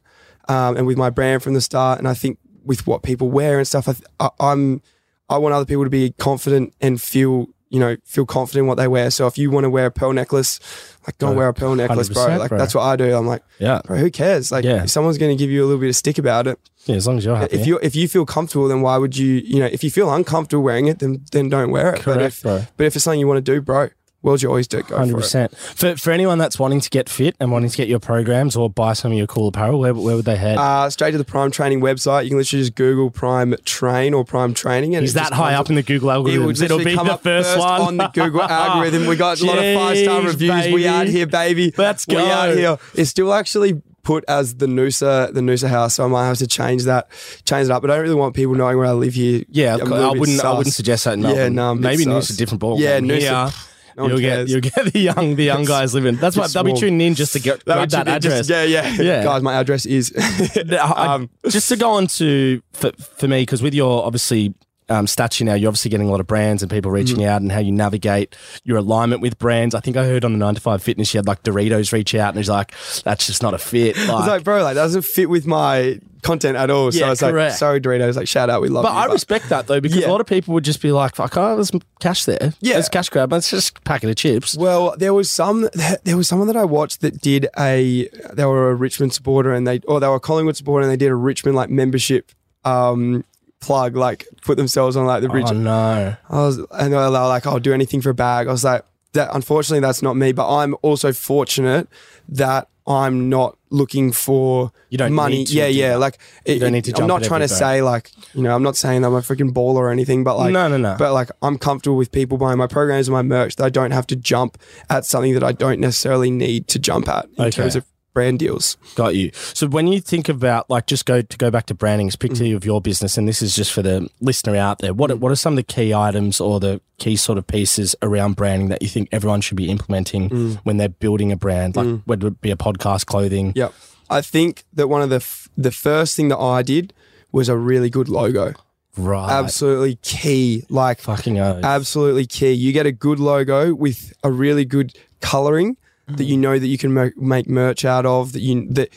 [0.48, 3.58] um, and with my brand from the start, and I think with what people wear
[3.58, 4.82] and stuff, I, th- I, I'm
[5.28, 8.76] I want other people to be confident and feel you know feel confident in what
[8.76, 9.10] they wear.
[9.10, 10.58] So if you want to wear a pearl necklace,
[11.06, 12.36] like Bro, wear a pearl necklace, bro.
[12.38, 12.58] Like bro.
[12.58, 13.14] that's what I do.
[13.14, 13.80] I'm like, Yeah.
[13.84, 14.50] bro, who cares?
[14.50, 14.84] Like Yeah.
[14.84, 17.06] if someone's going to give you a little bit of stick about it, Yeah, as
[17.06, 17.54] long as you're happy.
[17.56, 20.08] if you if you feel comfortable, then why would you you know if you feel
[20.12, 22.02] uncomfortable wearing it, then then don't wear it.
[22.04, 22.62] but if, bro.
[22.78, 23.88] But if it's something you want to do, bro,
[24.26, 24.82] world's your oyster.
[24.82, 25.22] Go Hundred for it.
[25.22, 25.56] percent.
[25.56, 28.68] For for anyone that's wanting to get fit and wanting to get your programs or
[28.68, 30.58] buy some of your cool apparel, where, where would they head?
[30.58, 32.24] Uh, straight to the Prime Training website.
[32.24, 34.94] You can literally just Google Prime Train or Prime Training.
[34.96, 36.62] And Is that high up in the Google It will algorithms?
[36.62, 39.06] It'll literally be come the up first, one on the Google algorithm.
[39.06, 40.74] We got a lot of five star Jeez, reviews.
[40.74, 41.12] We out baby.
[41.12, 41.72] here, baby.
[41.78, 42.16] Let's go.
[42.22, 42.78] We out here.
[42.94, 45.94] It's still actually put as the Noosa, the Noosa house.
[45.94, 47.08] So I might have to change that,
[47.44, 47.82] change it up.
[47.82, 49.42] But I don't really want people knowing where I live here.
[49.50, 50.44] Yeah, I wouldn't.
[50.44, 51.14] I wouldn't suggest that.
[51.14, 51.54] In Yeah, Melbourne.
[51.56, 52.30] no, a bit maybe sus.
[52.30, 52.80] Noosa a different ball.
[52.80, 53.00] Yeah.
[53.00, 53.52] Noosa,
[53.96, 56.16] no you'll get you'll get the young the young guys living.
[56.16, 58.46] That's why they'll be tuning in just to get that be address.
[58.46, 59.24] Just, yeah, yeah, Yeah.
[59.24, 60.12] Guys, my address is.
[60.96, 64.54] Um, just to go on to for, for me because with your obviously
[64.88, 67.26] um, stature now, you're obviously getting a lot of brands and people reaching Mm-hmm.
[67.28, 69.74] out and how you navigate your alignment with brands.
[69.74, 72.14] I think I heard on the Nine to Five Fitness you had like Doritos reach
[72.14, 72.72] out and he's like,
[73.04, 76.56] "That's just not a fit." Like, like, bro, like that doesn't fit with my content
[76.56, 76.90] at all.
[76.92, 77.56] So Yeah, I was like, correct.
[77.56, 78.98] sorry, Doritos, like shout out, we love but you.
[78.98, 80.08] I respect that though because Yeah.
[80.08, 82.52] a lot of people would just be like, "Fuck, oh, there's cash there.
[82.60, 82.74] Yeah.
[82.74, 83.32] there's cash grab.
[83.32, 85.68] It's just a packet of chips." Well, there was some.
[86.04, 88.08] There was someone that I watched that did a.
[88.32, 90.96] They were a Richmond supporter, and they or they were a Collingwood supporter, and they
[90.96, 92.32] did a Richmond like membership
[92.64, 93.24] um,
[93.60, 95.46] plug, like put themselves on like the bridge.
[95.48, 96.16] Oh no!
[96.28, 98.82] I was, and they were like, "I'll do anything for a bag." I was like,
[99.12, 101.88] "That unfortunately, that's not me." But I'm also fortunate
[102.28, 105.42] that I'm not looking for You don't money.
[105.48, 105.90] yeah, yeah.
[105.94, 105.98] that.
[105.98, 108.76] Like it, don't need to I'm not trying to say like you know I'm not
[108.76, 110.94] saying I'm a freaking baller or anything, but like No, no, no.
[110.98, 113.90] But like I'm comfortable with people buying my programs and my merch that I don't
[113.90, 114.56] have to jump
[114.88, 117.50] at something that I don't necessarily need to jump at in Okay.
[117.50, 117.84] terms of
[118.16, 118.78] brand deals.
[118.94, 119.30] Got you.
[119.34, 122.56] So when you think about like just go to go back to branding, picture mm.
[122.56, 124.94] of your business, and this is just for the listener out there.
[124.94, 125.20] What are- mm.
[125.20, 128.68] what are some of the key items or the key sort of pieces around branding
[128.70, 130.56] that you think everyone should be implementing mm.
[130.64, 131.76] when they're building a brand?
[131.76, 133.52] Like whether it be a podcast, clothing.
[133.54, 133.74] Yep.
[134.08, 136.94] I think that one of the f- the first thing that I did
[137.32, 138.54] was a really good logo.
[138.96, 139.30] Right.
[139.30, 140.64] Absolutely key.
[140.70, 141.62] Like Fucking oath.
[141.62, 142.52] absolutely key.
[142.52, 145.76] You get a good logo with a really good coloring
[146.08, 148.32] that you know that you can make merch out of.
[148.32, 148.90] That you that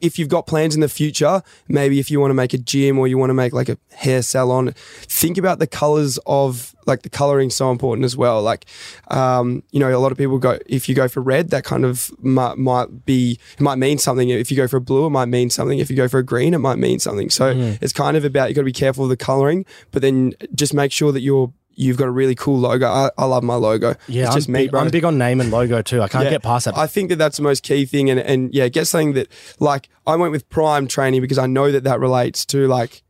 [0.00, 2.98] if you've got plans in the future, maybe if you want to make a gym
[2.98, 7.02] or you want to make like a hair salon, think about the colors of like
[7.02, 8.42] the coloring so important as well.
[8.42, 8.64] Like,
[9.08, 11.84] um, you know, a lot of people go if you go for red, that kind
[11.84, 14.28] of might, might be it might mean something.
[14.28, 15.78] If you go for a blue, it might mean something.
[15.78, 17.30] If you go for a green, it might mean something.
[17.30, 20.34] So it's kind of about you got to be careful of the coloring, but then
[20.54, 22.86] just make sure that you're you've got a really cool logo.
[22.86, 23.94] I, I love my logo.
[24.08, 24.80] yeah, it's I'm, just me, big, bro.
[24.80, 26.02] I'm big on name and logo too.
[26.02, 26.30] I can't Yeah.
[26.30, 26.76] get past that.
[26.76, 29.28] I think that that's the most key thing, and and yeah, get something that
[29.60, 33.02] like I went with Prime training because I know that that relates to like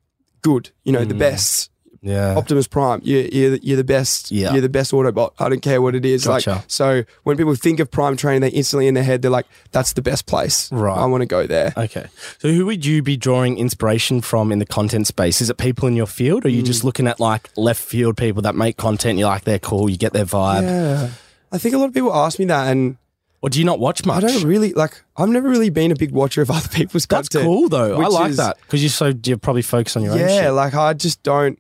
[0.42, 1.18] good, you know, the Mm.
[1.18, 1.70] best.
[2.00, 2.36] Yeah.
[2.36, 4.30] Optimus Prime, you're, you're, the- you're the best.
[4.30, 4.52] Yeah.
[4.52, 5.32] You're the best Autobot.
[5.38, 6.24] I don't care what it is.
[6.26, 6.50] Gotcha.
[6.50, 9.46] Like, so when people think of Prime training, they instantly in their head, they're like,
[9.72, 10.70] that's the best place.
[10.72, 10.96] Right.
[10.96, 11.72] I want to go there.
[11.76, 12.06] Okay.
[12.38, 15.40] So who would you be drawing inspiration from in the content space?
[15.40, 16.66] Is it people in your field or are you Mm.
[16.66, 19.96] just looking at like left field people that make content, you're like they're cool, you
[19.96, 20.62] get their vibe?
[20.62, 21.10] Yeah.
[21.50, 22.96] I think a lot of people ask me that, and
[23.40, 24.22] Or do you not watch much?
[24.24, 25.02] I don't really like.
[25.16, 27.44] I've never really been a big watcher of other people's That's content.
[27.44, 28.00] That's cool though.
[28.02, 30.74] I like is- that because you're so you're probably focused on your own yeah, like
[30.74, 31.58] I just don't.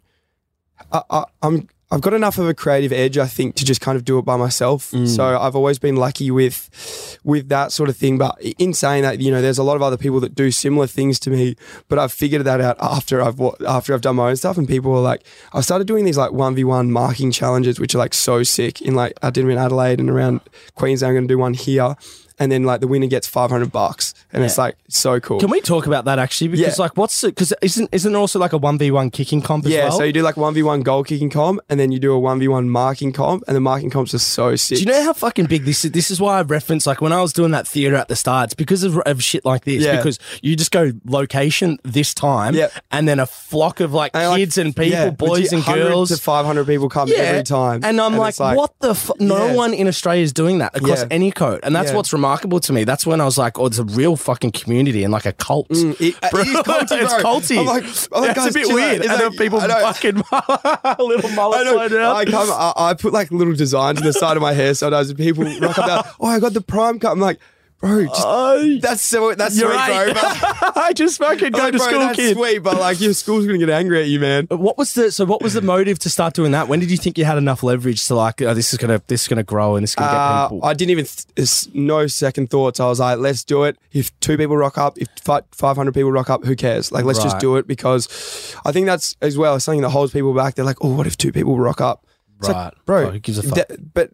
[0.92, 1.68] I, I, I'm.
[1.90, 4.22] I've got enough of a creative edge, I think, to just kind of do it
[4.26, 4.90] by myself.
[4.90, 5.08] Mm.
[5.08, 8.18] So I've always been lucky with, with that sort of thing.
[8.18, 10.86] But in saying that, you know, there's a lot of other people that do similar
[10.86, 11.56] things to me.
[11.88, 14.94] But I've figured that out after I've after I've done my own stuff, and people
[14.94, 18.12] are like, I started doing these like one v one marking challenges, which are like
[18.12, 18.82] so sick.
[18.82, 20.42] In like I did them in Adelaide and around
[20.74, 21.12] Queensland.
[21.12, 21.96] I'm going to do one here,
[22.38, 25.40] and then like the winner gets 500 bucks, and it's like so cool.
[25.40, 26.48] Can we talk about that actually?
[26.48, 26.82] Because Yeah.
[26.82, 27.34] like, what's it?
[27.34, 29.98] Because isn't isn't there also like a one v one kicking comp as Yeah, well?
[29.98, 32.18] so you do like one v one goal kicking comp, and then you do a
[32.18, 34.78] one v one marking comp, and the marking comps are so sick.
[34.78, 35.92] do you know how fucking big this is?
[35.92, 38.44] This is why I reference like when I was doing that theater at the start.
[38.48, 39.82] It's because of, of shit like this.
[39.84, 39.96] Yeah.
[39.96, 42.72] Because you just go location this time, Yep.
[42.92, 46.08] and then a flock of like And, like, kids and people, yeah, boys and girls.
[46.10, 48.94] to five hundred people come every time, And I'm like, it's what the?
[48.94, 49.14] Fu-?
[49.18, 49.54] No Yeah.
[49.54, 51.08] one in Australia is doing that across Yeah.
[51.10, 51.96] any code, and that's Yeah.
[51.96, 52.84] what's remarkable to me.
[52.84, 55.68] That's when I was like, oh, it's a real fucking community and like a cult.
[55.68, 57.58] Mm, it, uh, it is culty, it's culty.
[57.58, 58.74] I'm like, I'm like, guys, a bit out.
[58.74, 59.00] weird.
[59.00, 60.14] It's and then like- people I fucking
[61.04, 62.00] little I mullet know.
[62.02, 62.16] out.
[62.16, 62.48] I come.
[62.50, 65.44] I, I put like little designs on the side of my hair sometimes, and people
[65.60, 66.06] rock up.
[66.20, 67.12] Oh, I got the prime cut.
[67.12, 67.38] I'm like,
[67.80, 70.12] bro, just, Oh, that's so that's you're sweet, right.
[70.12, 70.22] bro.
[70.60, 72.36] But, I just fucking go like, to bro, school, that's kid.
[72.36, 74.46] sweet, but like your school's gonna get angry at you, man.
[74.50, 75.24] What was the so?
[75.24, 76.68] What was the motive to start doing that?
[76.68, 79.22] When did you think you had enough leverage to like, oh, this is gonna this
[79.22, 80.64] is gonna grow and this is gonna get Uh, people?
[80.64, 82.80] I didn't even th- it's no second thoughts.
[82.80, 83.76] I was like, let's do it.
[83.92, 86.90] If two people rock up, if five hundred people rock up, who cares?
[86.92, 87.24] Like, let's Right.
[87.26, 90.54] just do it because I think that's as well something that holds people back.
[90.54, 92.06] They're like, oh, what if two people rock up?
[92.38, 92.74] It's like, Right.
[92.86, 93.06] bro.
[93.06, 93.54] Oh, who gives a fuck?
[93.68, 94.10] that- but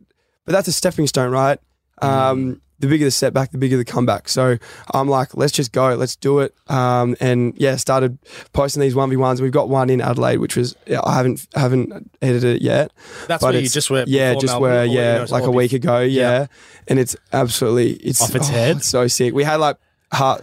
[0.46, 1.58] but that's a stepping stone, right?
[2.02, 2.08] Mm.
[2.08, 4.28] Um, the bigger the setback, the bigger the comeback.
[4.28, 4.58] So
[4.92, 6.54] I'm like, let's just go, let's do it.
[6.68, 8.18] Um, and yeah, started
[8.52, 9.40] posting these one v ones.
[9.40, 12.92] We've got one in Adelaide, which was yeah, I haven't haven't edited it yet.
[13.28, 14.04] That's but where you just were.
[14.06, 16.00] Yeah, just Melbourne, where yeah, like a week ago.
[16.00, 16.24] Yeah.
[16.24, 16.46] Yeah.
[16.88, 18.76] and it's absolutely it's Off its oh, head?
[18.78, 19.34] it's so sick.
[19.34, 19.76] We had like.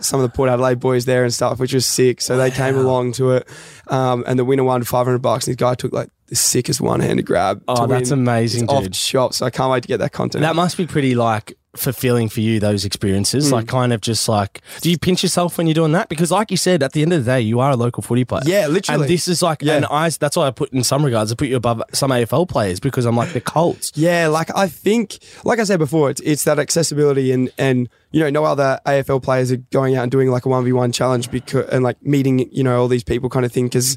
[0.01, 2.19] Some of the Port Adelaide boys there and stuff, which was sick.
[2.19, 3.47] So they came along to it,
[3.87, 5.47] um, and the winner won 500 bucks.
[5.47, 7.63] And this guy took like the sickest one-handed grab.
[7.69, 8.19] Oh, that's win.
[8.19, 8.91] amazing, It's off dude.
[8.91, 9.33] the shop.
[9.33, 10.41] So I can't wait to get that content.
[10.41, 13.55] That must be pretty like fulfilling for you those experiences Hmm.
[13.55, 16.51] like kind of just like do you pinch yourself when you're doing that because like
[16.51, 18.67] you said at the end of the day you are a local footy player Yeah,
[18.67, 19.03] literally.
[19.03, 19.75] and this is like Yeah.
[19.77, 22.47] and I that's why I put in some regards I put you above some AFL
[22.49, 26.19] players because I'm like the Colts Yeah, like I think, like I said before, it's
[26.21, 30.11] it's that accessibility and and you know no other AFL players are going out and
[30.11, 33.03] doing like a one v one challenge because and like meeting you know all these
[33.05, 33.95] people kind of thing because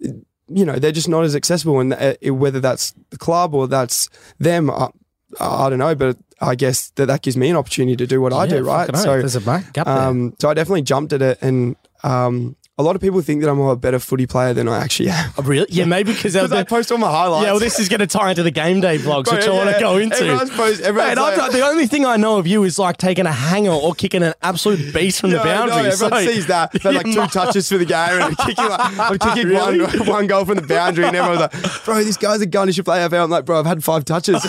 [0.00, 4.08] you know they're just not as accessible and uh, whether that's the club or that's
[4.38, 4.88] them, I,
[5.38, 8.32] I don't know, but I guess that that gives me an opportunity to do what
[8.32, 8.86] I do, right?
[8.96, 9.40] So there's a
[9.72, 9.94] gap there.
[9.96, 11.76] um, so I definitely jumped at it and.
[12.02, 15.10] Um, a lot of people think that I'm a better footy player than I actually
[15.10, 15.32] am.
[15.38, 17.44] Oh, really yeah maybe because I post all my highlights.
[17.46, 19.50] yeah well this is going to tie into the game day vlogs Bro, which I
[19.52, 22.46] want to go into Everyone's post, everyone's Mate, like- the only thing I know of
[22.46, 25.76] you is like taking a hanger or kicking an absolute beast from the boundary.
[25.82, 26.72] No, everyone so- sees that.
[26.72, 29.80] They're like two touches for the game, and I'm kicking, like, I'm kicking Really?
[29.80, 32.68] one, one goal from the boundary, and everyone's like, "Bro, this guy's a gun.
[32.68, 34.42] He should play AFL." I'm like, "Bro, I've had five touches."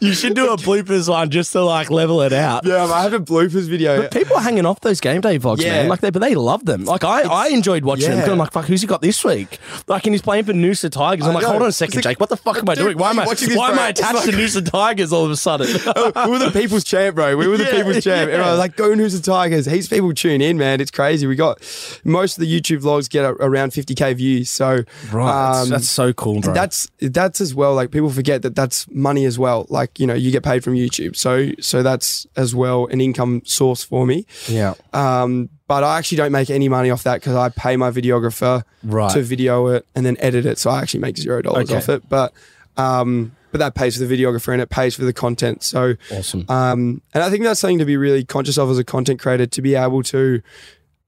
[0.00, 2.64] you should do a bloopers one just to like level it out.
[2.64, 4.02] yeah, I have a bloopers video.
[4.02, 5.72] But people are hanging off those game day vlogs, Yeah.
[5.82, 5.88] man.
[5.88, 6.84] Like they, but they love love them.
[6.84, 8.20] Like I, I enjoyed watching them.
[8.20, 9.58] 'cause I'm like, fuck, who's he got this week?
[9.88, 11.26] Like, and he's playing for Noosa Tigers.
[11.26, 11.48] I'm I like, know.
[11.50, 12.20] hold on a second, like- Jake.
[12.20, 12.96] What the fuck am I doing?
[12.96, 13.78] Why am I, watching this, why am?
[13.78, 15.66] I attached to Noosa Tigers all of a sudden?
[15.66, 17.36] we were the people's champ, bro.
[17.36, 18.28] We were the Yeah, people's champ.
[18.28, 18.34] yeah.
[18.34, 19.66] Everyone was like, go Noosa Tigers.
[19.66, 20.80] Heaps people tune in, man.
[20.80, 21.26] It's crazy.
[21.26, 21.58] We got
[22.04, 24.48] most of the YouTube vlogs get a, around 50k views.
[24.50, 26.54] So right, that's, um, that's so cool, bro.
[26.54, 27.74] that's that's as well.
[27.74, 29.66] Like people forget that that's money as well.
[29.68, 31.16] Like you know, you get paid from YouTube.
[31.16, 34.26] So so that's as well an income source for me.
[34.48, 34.74] yeah.
[34.92, 38.62] Um, but I actually don't make any money off that because I pay my videographer
[38.82, 39.10] Right.
[39.12, 40.58] to video it and then edit it.
[40.58, 41.76] So I actually make zero dollars Okay.
[41.78, 42.08] off it.
[42.08, 42.32] But
[42.76, 45.62] um, but that pays for the videographer and it pays for the content.
[45.62, 46.44] So Awesome.
[46.48, 49.46] um, and I think that's something to be really conscious of as a content creator
[49.46, 50.42] to be able to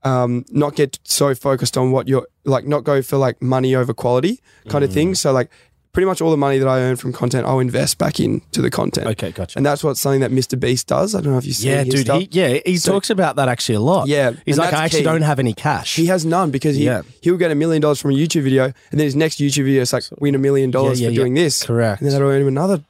[0.05, 3.93] um, not get so focused on what you're like, not go for like money over
[3.93, 4.95] quality kind of Mm.
[4.95, 5.15] thing.
[5.17, 5.51] So like
[5.97, 8.71] pretty much all the money that I earn from content, I'll invest back into the
[8.71, 9.07] content.
[9.07, 9.59] Okay, gotcha.
[9.59, 10.61] And that's what something that Mr.
[10.61, 11.15] Beast does.
[11.15, 12.17] I don't know if you've seen yeah, his dude.
[12.17, 14.07] He, yeah, he So- talks about that actually a lot.
[14.07, 15.05] Yeah, he's like, I actually key.
[15.05, 15.97] don't have any cash.
[15.97, 17.01] He has none because he Yeah.
[17.23, 19.81] he'll get a million dollars from a YouTube video, and then his next YouTube video
[19.81, 21.17] is like win a million dollars for yeah.
[21.17, 21.65] doing this.
[21.65, 22.03] Correct.
[22.03, 22.83] And then that'll earn him another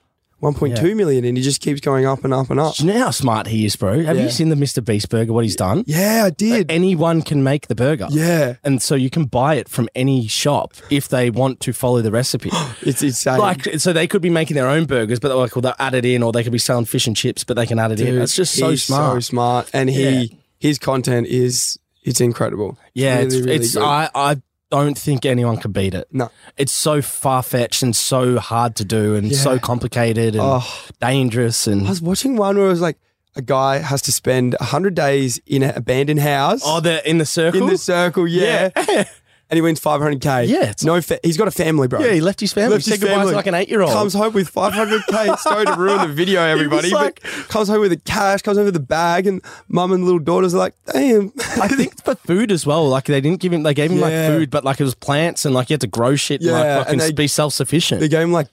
[0.42, 2.74] 1.2 million, and he just keeps going up and up and up.
[2.76, 4.02] Do you know how smart he is, bro?
[4.02, 4.84] Have you seen the Mr.
[4.84, 5.32] Beast burger?
[5.32, 5.82] What he's done?
[5.86, 6.70] Yeah, I did.
[6.70, 8.06] Anyone can make the burger.
[8.10, 12.02] yeah, And so you can buy it from any shop if they want to follow
[12.02, 12.50] the recipe.
[12.82, 13.38] it's insane.
[13.38, 15.94] like, so they could be making their own burgers, but they're like, well, they'll add
[15.94, 18.00] it in, or they could be selling fish and chips, but they can add it
[18.00, 18.20] in.
[18.20, 19.14] It's just so he's smart.
[19.16, 20.36] so smart, and he Yeah.
[20.58, 22.78] his content is it's incredible.
[22.94, 23.82] yeah, really, it's, really it's good.
[23.82, 24.36] I, I
[24.70, 26.08] don't think anyone could beat it.
[26.12, 30.84] no, It's so far fetched and so hard to do and so complicated and Oh.
[31.00, 32.98] dangerous and I was watching one where it was like
[33.36, 36.62] a guy has to spend hundred days in an abandoned house.
[36.64, 37.62] oh, they're in the circle.
[37.62, 39.04] in the circle, yeah, yeah.
[39.48, 40.48] and he wins 500k.
[40.48, 42.00] Yeah, it's- no, fa- he's got a family, bro.
[42.00, 42.74] yeah, he left his family.
[42.74, 43.92] Left he said his goodbye to like an eight-year-old.
[43.92, 45.38] Comes home with 500k.
[45.40, 46.90] Sorry to ruin the video, everybody.
[46.90, 50.04] like- but comes home with the cash, comes home with the bag, and mum and
[50.04, 51.32] little daughters are like, damn.
[51.60, 52.88] I think for food as well.
[52.88, 55.44] Like they didn't give him, they gave him like food, but like it was plants
[55.44, 57.52] and like you had to grow shit and Yeah, like fucking and they- be self
[57.54, 58.00] sufficient.
[58.00, 58.48] they gave him like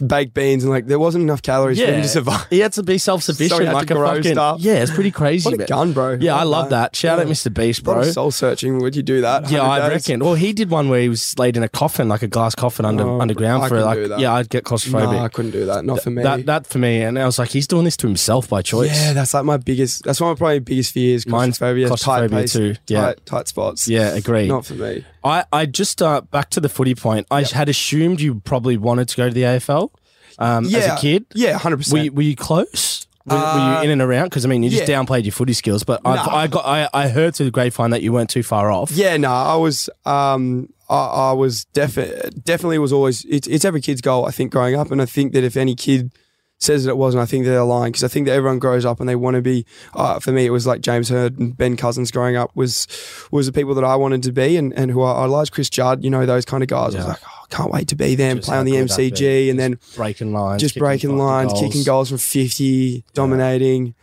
[0.00, 2.46] baked beans, and like there wasn't enough calories for him to survive.
[2.50, 3.64] He had to be self So sufficient.
[3.66, 4.60] had like to a grow fucking stuff.
[4.60, 5.44] yeah, it's pretty crazy.
[5.46, 5.66] What a man.
[5.68, 6.16] gun, bro.
[6.20, 6.96] Yeah, I love uh, that.
[6.96, 7.32] Shout out Yeah.
[7.32, 7.52] Mr.
[7.54, 8.02] Beast, bro.
[8.02, 8.78] soul searching.
[8.78, 9.50] Would you do that?
[9.50, 10.08] Yeah, 100 I days?
[10.08, 10.20] reckon.
[10.24, 12.84] Well, he did one where he was laid in a coffin, like a glass coffin
[12.84, 14.18] under Oh, underground I for couldn't like do that.
[14.18, 15.12] yeah, I'd get claustrophobic.
[15.12, 15.84] Nah, I couldn't do that.
[15.84, 16.22] Not for me.
[16.22, 18.90] That that for me, and I was like, he's doing this to himself by choice.
[18.94, 20.02] yeah, that's like my biggest.
[20.04, 21.26] That's one of my probably biggest fears.
[21.26, 23.00] Mine's Claustrophobia, tight place, too, yeah.
[23.06, 23.86] tight, tight spots.
[23.88, 24.48] yeah, agree.
[24.48, 25.04] not for me.
[25.28, 27.26] I I just uh, back to the footy point.
[27.30, 29.90] I had assumed you probably wanted to go to the AFL
[30.38, 31.26] um, as a kid.
[31.34, 32.14] yeah, hundred percent.
[32.14, 33.06] were you close?
[33.26, 34.26] Were, were Uh, you in and around?
[34.30, 34.96] Because I mean, you just yeah.
[35.02, 38.02] downplayed your footy skills, but I've, I got I, I heard through the grapevine that
[38.02, 38.90] you weren't too far off.
[38.90, 40.96] Yeah, no, I was, um, I,
[41.30, 43.24] I was defi- definitely was always.
[43.26, 45.74] It's, it's every kid's goal, I think, growing up, and I think that if any
[45.74, 46.10] kid
[46.58, 48.98] says that it wasn't, I think they're lying because I think that everyone grows up
[49.00, 49.64] and they want to be.
[49.94, 52.86] Uh, for me, it was like James Hird and Ben Cousins growing up was
[53.30, 55.52] was the people that I wanted to be, and and who I idolized.
[55.52, 56.94] Chris Judd, you know, those kind of guys.
[56.94, 58.88] I was like, oh, I can't wait to be them, Just play on the good
[58.88, 59.16] that'd be.
[59.16, 61.62] MCG, and then breaking lines, just breaking lines, goals.
[61.64, 63.94] kicking goals from 50, dominating.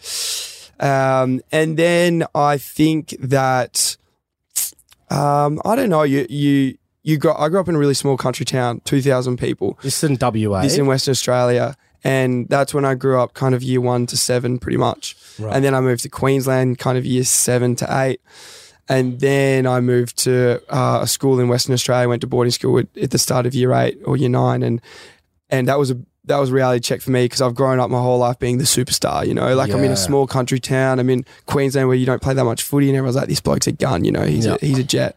[0.79, 3.97] Um, and then I think that
[5.09, 8.17] um, I don't know, you you you got I grew up in a really small
[8.17, 9.77] country town, two thousand people.
[9.83, 10.61] This is in WA.
[10.61, 11.75] This in Western Australia.
[12.05, 15.15] And that's when I grew up kind of year one to seven pretty much.
[15.39, 15.53] Right.
[15.55, 18.21] And then I moved to Queensland kind of year seven to eight.
[18.87, 22.07] And then I moved to uh, a school in Western Australia.
[22.07, 24.79] Went to boarding school at, at the start of year eight or year nine, and
[25.49, 27.89] and that was a that was a reality check for me because I've grown up
[27.89, 29.25] my whole life being the superstar.
[29.25, 30.99] You know, like I'm in a small country town.
[30.99, 33.65] I'm in Queensland where you don't play that much footy, and everyone's like, "This bloke's
[33.65, 34.57] a gun." You know, he's Yeah.
[34.61, 35.15] a, he's a jet.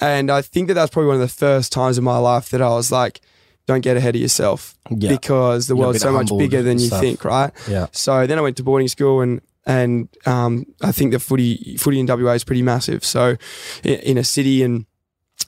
[0.00, 2.62] And I think that that's probably one of the first times in my life that
[2.62, 3.20] I was like,
[3.66, 5.10] "Don't get ahead of yourself," Yeah.
[5.10, 7.00] because the world's so much bigger than you stuff.
[7.00, 7.52] think, right?
[7.68, 7.86] Yeah.
[7.92, 12.00] So then I went to boarding school and and um, I think the footy footy
[12.00, 13.04] in WA is pretty massive.
[13.04, 13.36] So
[13.84, 14.86] in, in a city and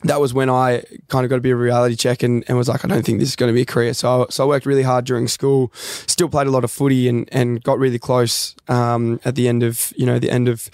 [0.04, 2.58] that was when I kind of got a bit of a reality check and, and
[2.58, 3.94] was like, I don't think this is going to be a career.
[3.94, 7.08] So I, so I worked really hard during school, still played a lot of footy
[7.08, 10.68] and, and got really close um, at the end of, you know, the end of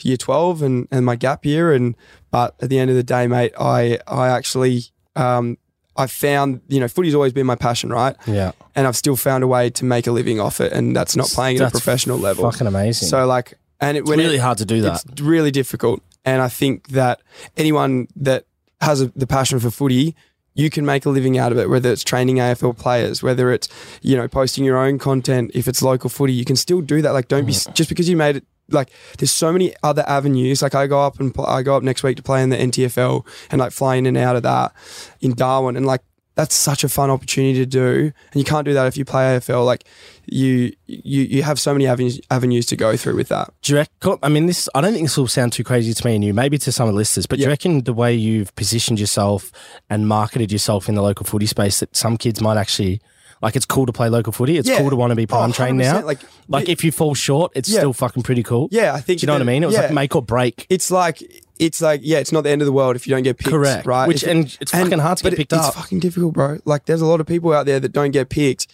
[0.00, 1.72] year 12 and, and my gap year.
[1.74, 1.94] And,
[2.30, 5.58] but at the end of the day, mate, I, I actually, um,
[6.00, 8.16] I found, you know, footy's always been my passion, right?
[8.26, 8.52] Yeah.
[8.74, 10.72] And I've still found a way to make a living off it.
[10.72, 12.50] And that's not playing at a That's professional level.
[12.50, 13.08] Fucking amazing.
[13.08, 15.04] So like, and it it's really it, hard to do that.
[15.04, 16.02] it's really difficult.
[16.24, 17.20] And I think that
[17.56, 18.46] anyone that
[18.80, 20.16] has a, the passion for footy,
[20.54, 21.68] you can make a living out of it.
[21.68, 23.68] Whether it's training AFL players, whether it's
[24.02, 27.12] you know posting your own content, if it's local footy, you can still do that.
[27.12, 27.74] Like, don't be mm.
[27.74, 28.44] just because you made it.
[28.72, 30.62] Like, there's so many other avenues.
[30.62, 32.56] Like, I go up and pl- I go up next week to play in the
[32.56, 34.72] NTFL and like fly in and out of that
[35.20, 36.02] in Darwin, and like
[36.34, 39.36] that's such a fun opportunity to do, and you can't do that if you play
[39.36, 39.66] AFL.
[39.66, 39.84] Like
[40.32, 43.52] you you you have so many avenues avenues to go through with that.
[43.62, 46.06] Do you reckon, I mean, this, I don't think this will sound too crazy to
[46.06, 48.14] me and you, maybe to some of the listeners, but do you reckon the way
[48.14, 49.50] you've positioned yourself
[49.88, 53.00] and marketed yourself in the local footy space that some kids might actually,
[53.42, 54.56] like, it's cool to play local footy.
[54.58, 54.78] It's Yeah.
[54.78, 55.94] cool to want to be prime Oh, trained now.
[56.00, 57.80] 100%, like- like, if you fall short, it's Yeah.
[57.80, 58.68] still fucking pretty cool.
[58.70, 59.20] Yeah, I think.
[59.20, 59.62] Do you know what I mean?
[59.62, 59.82] It was yeah.
[59.82, 60.66] like make or break.
[60.70, 61.22] It's like
[61.58, 63.50] it's like yeah, it's not the end of the world if you don't get picked.
[63.50, 63.84] Correct.
[63.86, 64.08] Right.
[64.08, 65.68] Which- If- and it's fucking hard to get picked it- up.
[65.68, 66.58] It's fucking difficult, bro.
[66.64, 68.66] Like there's a lot of people out there that don't get picked,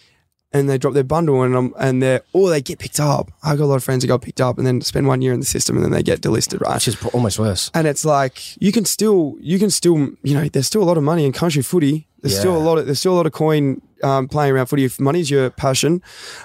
[0.53, 3.31] and they drop their bundle and um, and they're or they get picked up.
[3.43, 5.33] I got a lot of friends that got picked up and then spend one year
[5.33, 6.61] in the system and then they get delisted.
[6.61, 6.75] Right.
[6.75, 7.69] Which is almost worse.
[7.73, 10.97] and it's like you can still you can still you know there's still a lot
[10.97, 13.31] of money in country footy there's still a lot of there's still a lot of
[13.31, 16.01] coin um, playing around footy if money's your passion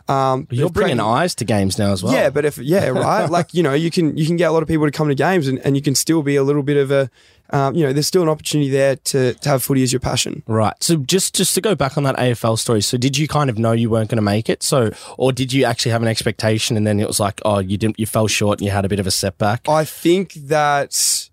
[0.08, 2.12] um, You're bringing eyes to games now as well.
[2.12, 4.62] yeah but if yeah right like you know you can you can get a lot
[4.62, 6.76] of people to come to games and, and you can still be a little bit
[6.76, 7.10] of a
[7.52, 10.42] um, you know there's still an opportunity there to, to have footy as your passion
[10.46, 10.74] Right.
[10.80, 12.80] So just just to go back on that AFL story.
[12.80, 14.62] So did you kind of know you weren't going to make it?
[14.62, 17.76] So or did you actually have an expectation and then it was like, oh, you
[17.76, 19.68] didn't, you fell short and you had a bit of a setback?
[19.68, 21.28] I think that,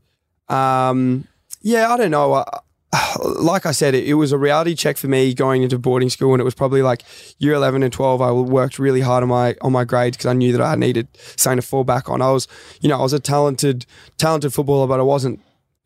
[0.48, 1.28] um,
[1.62, 2.34] yeah, I don't know.
[2.34, 2.60] I,
[3.40, 6.34] like I said, it, it was a reality check for me going into boarding school,
[6.34, 7.04] and it was probably like
[7.38, 8.20] year eleven and twelve.
[8.20, 11.08] I worked really hard on my on my grades because I knew that I needed
[11.36, 12.22] something to fall back on.
[12.22, 12.48] I was,
[12.82, 13.86] you know, I was a talented
[14.18, 15.40] talented footballer, but I wasn't.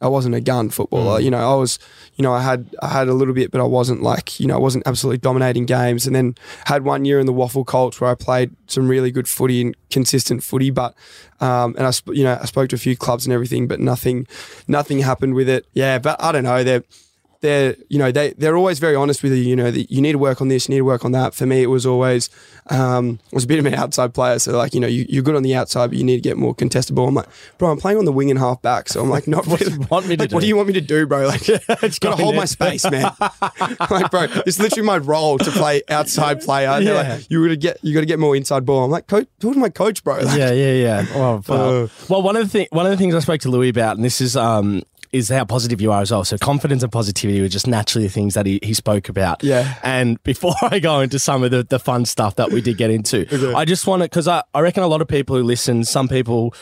[0.04, 1.20] I wasn't a gun footballer.
[1.20, 1.80] You know, I was,
[2.16, 4.56] you know, I had I had a little bit, but I wasn't like, you know,
[4.56, 6.06] I wasn't absolutely dominating games.
[6.06, 6.36] And then
[6.66, 9.78] had one year in the WAFL Colts where I played some really good footy and
[9.90, 10.94] consistent footy, but
[11.40, 13.80] um, and I, sp- you know, I spoke to a few clubs and everything, but
[13.80, 14.28] nothing,
[14.68, 15.66] nothing happened with it.
[15.74, 16.64] Yeah, but I don't know.
[16.64, 16.84] They're
[17.44, 19.38] they're you know they they're always very honest with you.
[19.44, 21.36] You know that you need to work on this, you need to work on that.
[21.36, 22.30] For me, it was always
[22.72, 25.22] um, I was a bit of an outside player, so like you know you, you're
[25.22, 27.08] good on the outside, but you need to get more contestable.
[27.08, 27.28] I'm like,
[27.60, 29.66] bro, I'm playing on the wing and half back, so I'm like, not What do
[29.66, 29.78] really.
[29.82, 30.36] you want me to like, do?
[30.36, 31.28] What do you want me to do, bro?
[31.28, 33.12] Like, it's gotta hold my space, man.
[33.20, 36.70] like, bro, it's literally my role to play outside player.
[36.70, 36.94] And Yeah.
[36.94, 38.84] like, you gotta get you gotta get more inside ball.
[38.86, 40.20] I'm like, coach, talk to my coach, bro.
[40.20, 41.06] Like, yeah, yeah, yeah.
[41.16, 41.88] Well, well, Uh.
[42.10, 44.06] well, one of the thing, one of the things I spoke to Louis about, and
[44.06, 44.84] this is um,
[45.14, 46.26] is how positive you are as well.
[46.26, 49.44] So confidence and positivity were just naturally the things that he, he spoke about.
[49.44, 49.76] Yeah.
[49.84, 52.90] And before I go into some of the, the fun stuff that we did get
[52.90, 55.84] into, I just want to because I, I reckon a lot of people who listen,
[55.86, 56.54] some people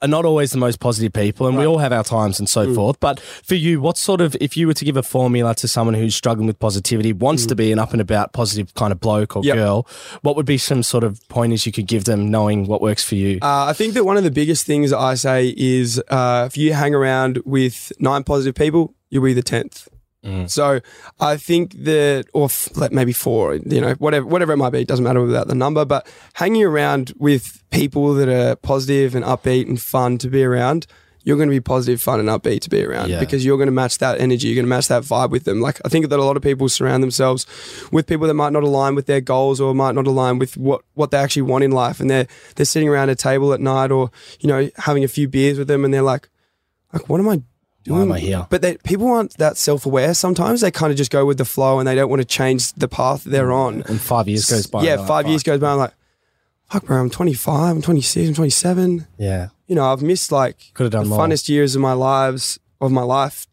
[0.00, 2.72] are not always the most positive people, and we all have our times and so
[2.74, 3.00] forth.
[3.00, 5.94] But for you, what sort of, if you were to give a formula to someone
[5.94, 9.36] who's struggling with positivity, wants to be an up and about positive kind of bloke
[9.36, 9.56] or Yep.
[9.56, 9.86] girl,
[10.22, 13.16] what would be some sort of pointers you could give them knowing what works for
[13.16, 13.38] you?
[13.42, 16.72] Uh, I think that one of the biggest things I say is uh, if you
[16.74, 19.42] hang around with nine positive people, you'll be the
[20.24, 20.50] tenth.
[20.50, 20.80] So
[21.20, 22.48] I think that, or
[22.90, 25.84] maybe four, you know, whatever, whatever it might be, it doesn't matter about the number.
[25.84, 30.86] But hanging around with people that are positive and upbeat and fun to be around,
[31.24, 33.20] you're going to be positive, fun, and upbeat to be around Yeah.
[33.20, 34.48] because you're going to match that energy.
[34.48, 35.60] You're going to match that vibe with them.
[35.60, 37.44] Like I think that a lot of people surround themselves
[37.92, 40.82] with people that might not align with their goals or might not align with what
[40.94, 43.90] what they actually want in life, and they're they're sitting around a table at night
[43.90, 44.10] or
[44.40, 46.30] you know having a few beers with them, and they're like,
[46.94, 47.44] like what am I doing?
[47.88, 48.46] Why am I here?
[48.50, 50.14] But they, people aren't that self aware.
[50.14, 52.72] Sometimes they kind of just go with the flow, and they don't want to change
[52.74, 53.82] the path they're on.
[53.88, 54.82] and five years goes by.
[54.84, 55.72] Yeah, five like, years goes by.
[55.72, 55.94] I'm like,
[56.70, 57.00] fuck, bro.
[57.00, 57.76] I'm 25.
[57.76, 58.28] I'm 26.
[58.28, 59.48] I'm 27 Yeah.
[59.66, 61.18] you know, I've missed like Could have done the more.
[61.26, 63.46] funnest years of my lives of my life,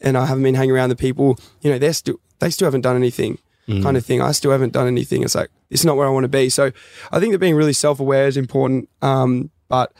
[0.00, 1.38] and I haven't been hanging around the people.
[1.62, 3.82] You know, they're still they still haven't done anything, Mm.
[3.82, 4.22] kind of thing.
[4.22, 5.22] I still haven't done anything.
[5.22, 6.48] It's like it's not where I want to be.
[6.48, 6.72] So
[7.12, 8.88] I think that being really self aware is important.
[9.02, 9.92] Um, but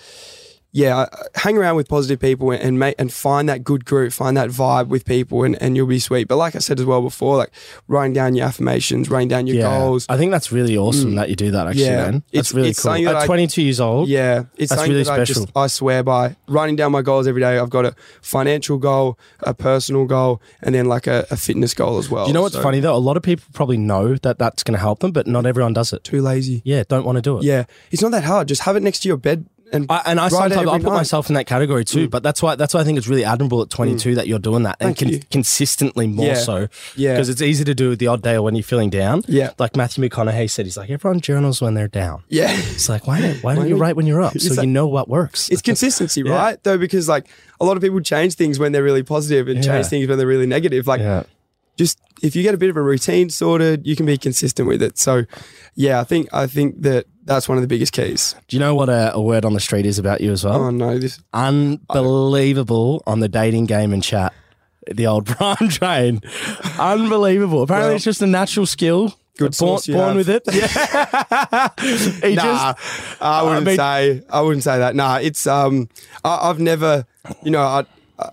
[0.70, 4.36] yeah, hang around with positive people and, and make and find that good group, find
[4.36, 6.28] that vibe with people, and, and you'll be sweet.
[6.28, 7.50] But like I said as well before, like
[7.88, 9.78] writing down your affirmations, writing down your Yeah.
[9.78, 10.04] goals.
[10.10, 11.66] I think that's really awesome that you do that.
[11.68, 11.86] Actually, Mm.
[11.86, 11.96] Yeah.
[12.04, 12.92] man, that's It's- really it's cool.
[13.08, 15.46] At I- 22 years old, Yeah, it's That's really that I just.
[15.56, 16.36] I swear by.
[16.48, 17.58] Writing down my goals every day.
[17.58, 21.98] I've got a financial goal, a personal goal, and then like a, a fitness goal
[21.98, 22.24] as well.
[22.26, 22.94] Do you know what's So, funny though?
[22.94, 25.72] A lot of people probably know that that's going to help them, but not everyone
[25.72, 26.04] does it.
[26.04, 26.60] Too lazy.
[26.64, 27.44] Yeah, don't want to do it.
[27.44, 28.48] Yeah, it's not that hard.
[28.48, 30.82] Just have it next to your bed and I, and I sometimes I put night.
[30.82, 30.94] Mm.
[30.94, 33.62] myself in that category too, but that's why that's why I think it's really admirable
[33.62, 35.20] at 22 that you're doing that and you.
[35.30, 36.34] consistently more Yeah.
[36.34, 36.68] so.
[36.96, 37.14] Yeah.
[37.14, 39.22] because it's easy to do the odd day or when you're feeling down.
[39.28, 39.50] Yeah.
[39.58, 42.22] like Matthew McConaughey said, he's like everyone journals when they're down.
[42.28, 44.70] Yeah, It's like why don't why don't you write when you're up so like- you
[44.72, 45.48] know what works?
[45.50, 46.32] it's consistency, Yeah.
[46.34, 46.62] right?
[46.62, 47.26] Though because like
[47.60, 49.72] a lot of people change things when they're really positive and Yeah.
[49.72, 50.86] change things when they're really negative.
[50.86, 51.24] Like yeah.
[51.78, 54.82] Just if you get a bit of a routine sorted, you can be consistent with
[54.82, 54.98] it.
[54.98, 55.24] So
[55.74, 58.34] yeah, I think I think that that's one of the biggest keys.
[58.48, 60.56] Do you know what a, a word on the street is about you as well?
[60.64, 64.32] Oh no, this unbelievable on the dating game and chat.
[64.90, 66.20] The old prime train,
[66.78, 67.62] unbelievable.
[67.62, 69.14] Apparently, Well, it's just a natural skill.
[69.36, 70.42] good born, born with it.
[70.52, 71.68] Yeah,
[72.28, 74.22] he nah, just I wouldn't mean- say.
[74.30, 74.94] I wouldn't say that.
[74.96, 75.88] Nah, it's um,
[76.24, 77.04] I, I've never,
[77.42, 77.84] you know, I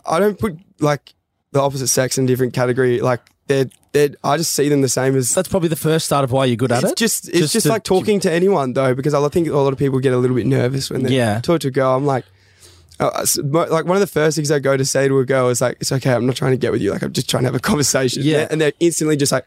[0.06, 1.14] I don't put like
[1.52, 3.02] the opposite sex in different category.
[3.02, 5.34] Like they're they're- I just see them the same as.
[5.34, 6.98] That's probably the first start of why you're good at It's it.
[6.98, 9.80] just it's just, to- like talking to anyone though, because I think a lot of
[9.80, 11.40] people get a little bit nervous when they Yeah.
[11.42, 11.96] talk to a girl.
[11.96, 12.26] I'm like,
[13.00, 15.62] uh, like one of the first things I go to say to a girl is
[15.62, 16.92] like, it's okay, I'm not trying to get with you.
[16.92, 18.24] Like I'm just trying to have a conversation.
[18.24, 18.48] Yeah.
[18.50, 19.46] and they're instantly just like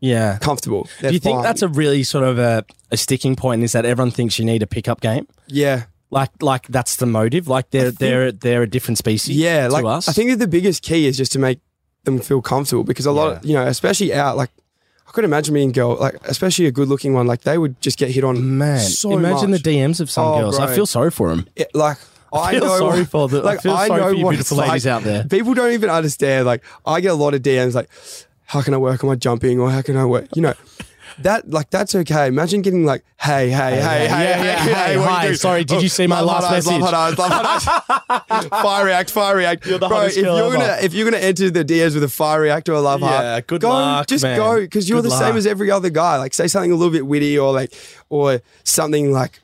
[0.00, 0.38] Yeah.
[0.38, 0.88] comfortable.
[1.00, 1.42] They're Do you think fine.
[1.44, 3.62] that's a really sort of a, a sticking point?
[3.62, 5.26] Is that everyone thinks you need a pickup game?
[5.46, 5.84] yeah.
[6.08, 7.48] Like, like that's the motive.
[7.48, 9.36] Like they're they're they're a different species.
[9.36, 10.08] Yeah, to like us.
[10.08, 11.58] I think that the biggest key is just to make
[12.06, 14.50] them feel comfortable because a lot of you know, especially out like
[15.06, 17.78] I could imagine being a girl, like especially a good looking one, like they would
[17.82, 18.56] just get hit on.
[18.58, 19.62] man, so imagine much.
[19.62, 20.58] the DMs of some Oh, girls.
[20.58, 21.46] I feel sorry for them.
[21.54, 21.98] It- like
[22.32, 24.84] I, feel know, sorry for the- I like feel sorry for you what beautiful ladies
[24.86, 24.92] like.
[24.94, 25.24] out there.
[25.24, 26.46] People don't even understand.
[26.46, 27.88] Like I get a lot of DMs like,
[28.46, 30.26] how can I work on my jumping or how can I work?
[30.34, 30.54] You know.
[31.20, 32.26] That like that's okay.
[32.26, 35.26] Imagine getting like, hey, hey, hey, hey, yeah, hey, yeah, hey, hey, what you hi,
[35.28, 35.34] do?
[35.34, 36.80] sorry, did you see my love last hot eyes, message?
[36.82, 38.46] Love hot eyes, love hot eyes.
[38.62, 39.64] fire react, fire react.
[39.66, 40.50] You're the Bro, if you're ever.
[40.56, 43.06] gonna if you're gonna enter the DMs with a fire react or a love Yeah,
[43.32, 44.36] heart, good go, luck, just man.
[44.36, 46.18] go because you're Good the same as every other guy.
[46.18, 47.72] Like say something a little bit witty or like
[48.10, 49.40] or something like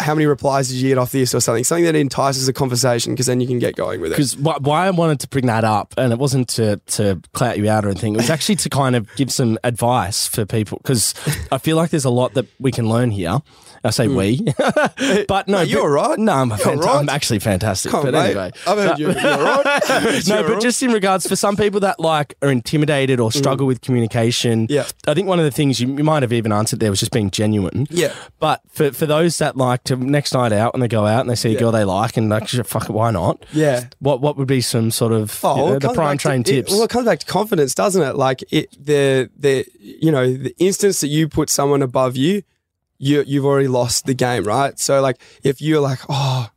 [0.00, 1.64] how many replies did you get off this or something?
[1.64, 4.16] Something that entices a conversation because then you can get going with it.
[4.16, 7.58] Because wh- why I wanted to bring that up, and it wasn't to to clout
[7.58, 8.14] you out or anything.
[8.14, 11.14] It was actually to kind of give some advice for people because
[11.52, 13.40] I feel like there's a lot that we can learn here.
[13.86, 14.40] I say we,
[15.28, 16.18] but no, Mate, you're but- all right.
[16.18, 16.96] No, I'm, a You're fant- right.
[16.96, 17.92] I'm actually fantastic.
[17.94, 18.26] On, but mate.
[18.30, 19.06] anyway, I've heard you.
[19.06, 19.82] You're right.
[20.28, 20.60] no, but right.
[20.60, 24.66] just in regards for some people that like are intimidated or struggle with communication.
[24.66, 24.70] Mm.
[24.70, 24.86] Yeah.
[25.06, 27.12] I think one of the things you, you might have even answered there was just
[27.12, 27.86] being genuine.
[27.90, 28.12] Yeah.
[28.40, 31.30] But for for those that like to next night out and they go out and
[31.30, 33.44] they see a girl they like and like fuck it, why not?
[33.52, 33.86] Yeah.
[34.00, 36.40] What what would be some sort of you know, well, the prime back to- train
[36.40, 36.72] it- tips?
[36.72, 38.16] well, it comes back to confidence, doesn't it?
[38.16, 42.42] Like it, the the you know the instance that you put someone above you,
[42.98, 44.78] you you've already lost the game, right?
[44.78, 46.48] So like if you're like, oh,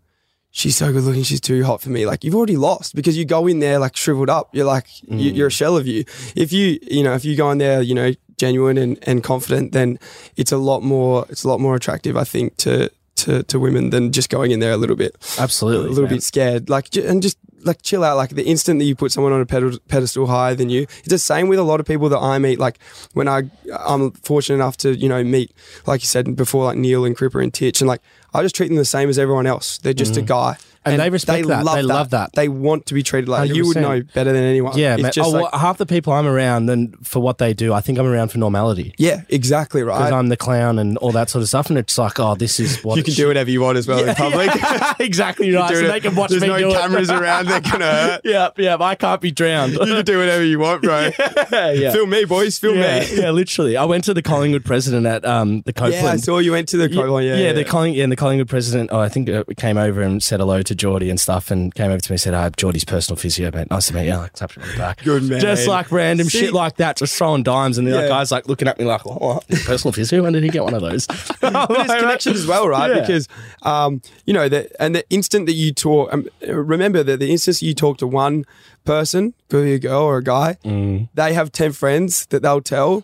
[0.51, 3.25] she's so good looking, she's too hot for me, like you've already lost because you
[3.25, 4.53] go in there like shriveled up.
[4.53, 5.19] You're like Mm.
[5.21, 6.05] you, you're a shell of you.
[6.35, 9.73] If you you know if you go in there, you know genuine and, and confident,
[9.73, 9.99] then
[10.37, 13.89] it's a lot more it's a lot more attractive, I think, to to, to women
[13.89, 16.13] than just going in there a little bit Absolutely, a little man.
[16.15, 16.69] bit scared.
[16.69, 18.17] Like, and just like chill out.
[18.17, 21.17] Like the instant that you put someone on a pedestal higher than you, it's the
[21.17, 22.59] same with a lot of people that I meet.
[22.59, 22.79] Like
[23.13, 23.43] when I,
[23.77, 25.51] I'm fortunate enough to you know meet,
[25.85, 28.01] like you said before, like Neale and Cripper and Titch, and like
[28.33, 29.77] I just treat them the same as everyone else.
[29.77, 30.27] They're just a mm.
[30.27, 30.57] guy,
[30.89, 30.93] Mm.
[30.93, 31.65] And they respect that.
[31.65, 32.33] They love that.
[32.33, 34.77] They want to be treated like you would know better than anyone.
[34.77, 35.11] Yeah, man.
[35.17, 37.97] oh, like, well, half the people I'm around, then for what they do, I think
[37.97, 40.13] I'm around for normality yeah, exactly because right.
[40.13, 41.69] I'm the clown and all that sort of stuff.
[41.69, 44.03] And it's like, oh, this is what you can do whatever you want as well
[44.03, 44.51] in public.
[44.99, 45.73] exactly right.
[45.73, 47.47] So it- they can watch There's me no do cameras around.
[47.47, 48.21] They're gonna hurt.
[48.23, 48.77] yeah, yeah.
[48.79, 49.73] I can't be drowned.
[49.73, 51.09] You can do whatever you want, bro.
[51.51, 51.91] yeah.
[51.91, 52.59] Film me, boys.
[52.59, 53.21] Film yeah, me.
[53.21, 53.77] yeah, literally.
[53.77, 56.03] I went to the Collingwood president at um, the Copeland.
[56.03, 57.27] Yeah, I saw you went to the Copeland.
[57.27, 58.89] Yeah, yeah, the Colling, yeah, and the Collingwood president.
[58.91, 61.91] Oh, I think uh, came over and said hello to Geordie and stuff, and came
[61.91, 63.69] over to me and said, "I'm Geordie's personal physio, mate.
[63.69, 65.03] Nice to meet you." Like tapped on the back.
[65.03, 65.39] Good man.
[65.39, 68.07] Just like random See- shit like that, just throwing dimes, and the Yeah.
[68.07, 69.47] guy's like looking at me like, "What?
[69.65, 70.23] Personal physio?
[70.23, 71.05] When did he get one of those?"
[71.41, 72.89] but there's connections as well, right?
[72.89, 73.01] Yeah.
[73.01, 73.27] Because,
[73.63, 77.61] um, you know, the, and the instant that you talk, um, remember that the instant
[77.61, 78.45] you talk to one
[78.85, 81.09] person, could be a girl or a guy, Mm.
[81.13, 83.03] they have 10 friends that they'll tell.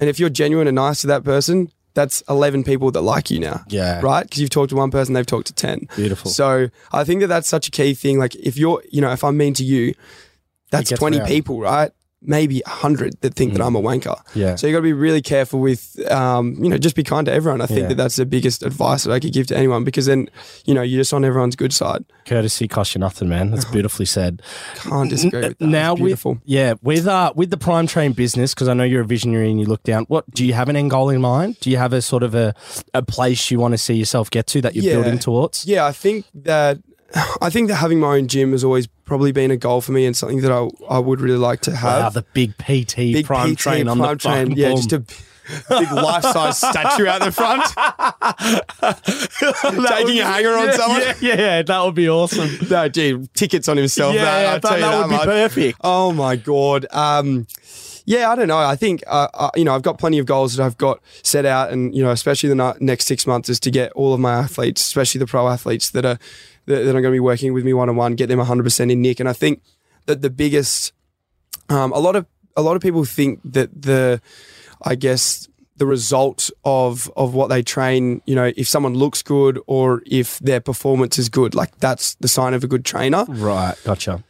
[0.00, 3.38] And if you're genuine and nice to that person, that's 11 people that like you
[3.38, 3.62] now.
[3.68, 4.00] Yeah.
[4.00, 4.22] Right?
[4.22, 5.88] Because you've talked to one person, they've talked to 10.
[5.96, 6.30] Beautiful.
[6.30, 8.18] So I think that that's such a key thing.
[8.18, 9.94] Like, if you're, you know, if I'm mean to you,
[10.70, 11.26] that's 20 around.
[11.28, 11.92] people, right?
[12.24, 14.16] Maybe 100 that think that I'm a wanker.
[14.16, 14.36] Mm.
[14.36, 14.54] Yeah.
[14.54, 17.32] So you got to be really careful with, um, you know, just be kind to
[17.32, 17.60] everyone.
[17.60, 17.88] I think Yeah.
[17.88, 20.28] that that's the biggest advice that I could give to anyone because then,
[20.64, 22.04] you know, you're just on everyone's good side.
[22.24, 23.50] Courtesy costs you nothing, man.
[23.50, 24.40] That's beautifully said.
[24.76, 25.66] Can't disagree with that.
[25.66, 26.34] now beautiful.
[26.34, 29.50] with yeah with uh with the prime train business because I know you're a visionary
[29.50, 30.04] and you look down.
[30.08, 31.58] What do you have an end goal in mind?
[31.60, 32.54] Do you have a sort of a
[32.94, 34.94] a place you want to see yourself get to that you're Yeah.
[35.02, 35.66] building towards?
[35.66, 36.78] Yeah, I think that
[37.40, 40.06] I think that having my own gym has always probably been a goal for me
[40.06, 42.02] and something that I, I would really like to have.
[42.02, 45.00] Wow, the big PT Big prime PT, train on prime the fucking yeah, just a
[45.00, 45.08] big
[45.92, 47.64] life size statue out the front,
[49.88, 51.00] taking a hanger on yeah, someone.
[51.20, 52.48] Yeah, yeah, that would be awesome.
[52.70, 54.14] No, gee, tickets on himself.
[54.14, 55.24] Yeah, that, that- tell you that would be much.
[55.26, 55.78] perfect.
[55.82, 56.86] Oh my god.
[56.90, 57.46] Um,
[58.04, 58.58] yeah, I don't know.
[58.58, 61.46] I think uh, uh, you know I've got plenty of goals that I've got set
[61.46, 64.34] out, and you know especially the next six months is to get all of my
[64.34, 66.18] athletes, especially the pro athletes that are
[66.66, 68.62] that, that are going to be working with me one on one, get them 100
[68.62, 69.20] percent in Nick.
[69.20, 69.62] And I think
[70.06, 70.92] that the biggest,
[71.68, 72.26] um, a lot of
[72.56, 74.20] a lot of people think that the,
[74.82, 79.58] I guess the result of of what they train, you know, if someone looks good
[79.66, 83.74] or if their performance is good, like that's the sign of a good trainer Right,
[83.84, 84.22] gotcha.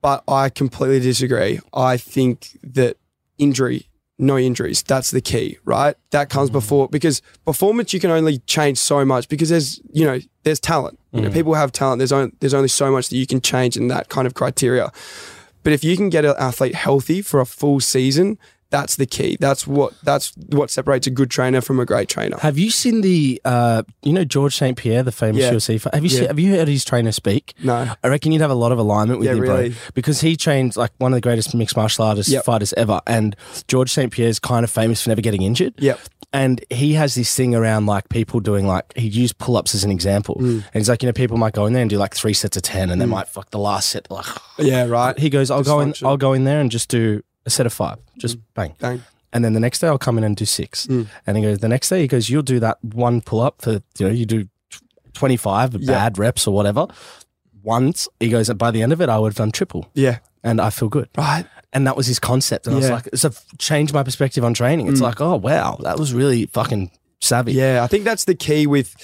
[0.00, 1.60] But I completely disagree.
[1.72, 2.96] I think that
[3.38, 3.88] injury,
[4.18, 5.96] no injuries, that's the key, right?
[6.10, 6.54] That comes mm.
[6.54, 10.98] before because performance you can only change so much because there's you know there's talent.
[11.12, 11.34] You know, mm.
[11.34, 11.98] people have talent.
[11.98, 14.92] There's only there's only so much that you can change in that kind of criteria.
[15.62, 18.38] But if you can get an athlete healthy for a full season,
[18.70, 19.36] that's the key.
[19.40, 22.36] That's what that's what separates a good trainer from a great trainer.
[22.40, 25.52] Have you seen the, uh, you know, Georges St-Pierre, the famous Yeah.
[25.52, 25.96] UFC fighter?
[25.96, 27.54] Have you seen, have you heard his trainer speak?
[27.62, 27.92] No.
[28.04, 29.68] I reckon you'd have a lot of alignment with Yeah, him, really.
[29.70, 32.44] bro, because he trains like one of the greatest mixed martial artists Yep.
[32.44, 33.34] fighters ever, and
[33.68, 35.74] Georges St-Pierre is kind of famous for never getting injured.
[35.78, 35.98] Yep.
[36.30, 39.82] And he has this thing around like people doing like he used pull ups as
[39.82, 40.56] an example, Mm.
[40.56, 42.54] and he's like, you know, people might go in there and do like three sets
[42.56, 44.26] of ten, and they might fuck the last set like.
[44.58, 45.18] Yeah, right.
[45.18, 47.72] He goes, I'll go in, I'll go in there and just do a set of
[47.72, 48.42] five, just Mm.
[48.54, 48.74] bang.
[48.78, 49.02] Bang.
[49.32, 50.86] And then the next day I'll come in and do six.
[50.86, 51.06] Mm.
[51.26, 53.72] And he goes, the next day he goes, you'll do that one pull up for,
[53.98, 54.48] you know, you do
[55.14, 55.86] 25 Yeah.
[55.92, 56.86] bad reps or whatever.
[57.62, 60.18] Once he goes, by the end of it, I would have done triple Yeah.
[60.44, 61.08] and I feel good.
[61.16, 61.44] Right.
[61.72, 62.66] And that was his concept.
[62.66, 64.88] And I was like, it's a changed my perspective on training.
[64.88, 65.04] It's Mm.
[65.04, 66.90] like, oh, wow, that was really fucking
[67.20, 67.52] savvy.
[67.52, 68.94] Yeah, I think that's the key with.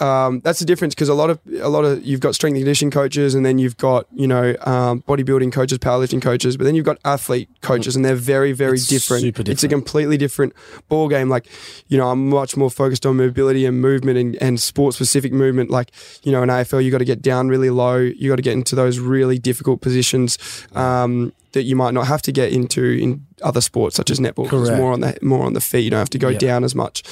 [0.00, 2.62] Um, that's the difference because a lot of a lot of you've got strength and
[2.62, 6.74] conditioning coaches, and then you've got you know um, bodybuilding coaches, powerlifting coaches, but then
[6.74, 9.22] you've got athlete coaches, and they're very very It's different.
[9.22, 10.52] super It's a completely different
[10.88, 11.28] ball game.
[11.28, 11.46] Like
[11.88, 15.70] you know, I'm much more focused on mobility and movement and, and sport specific movement.
[15.70, 15.92] Like
[16.24, 17.96] you know, in AFL, you got to get down really low.
[17.96, 20.38] You got to get into those really difficult positions.
[20.74, 24.48] Um, that you might not have to get into in other sports such as netball.
[24.48, 25.84] 'cause It's more on the more on the feet.
[25.84, 27.02] You don't have to go down as much.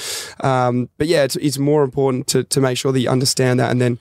[0.41, 3.71] Um, but yeah, it's, it's more important to, to make sure that you understand that,
[3.71, 3.97] and then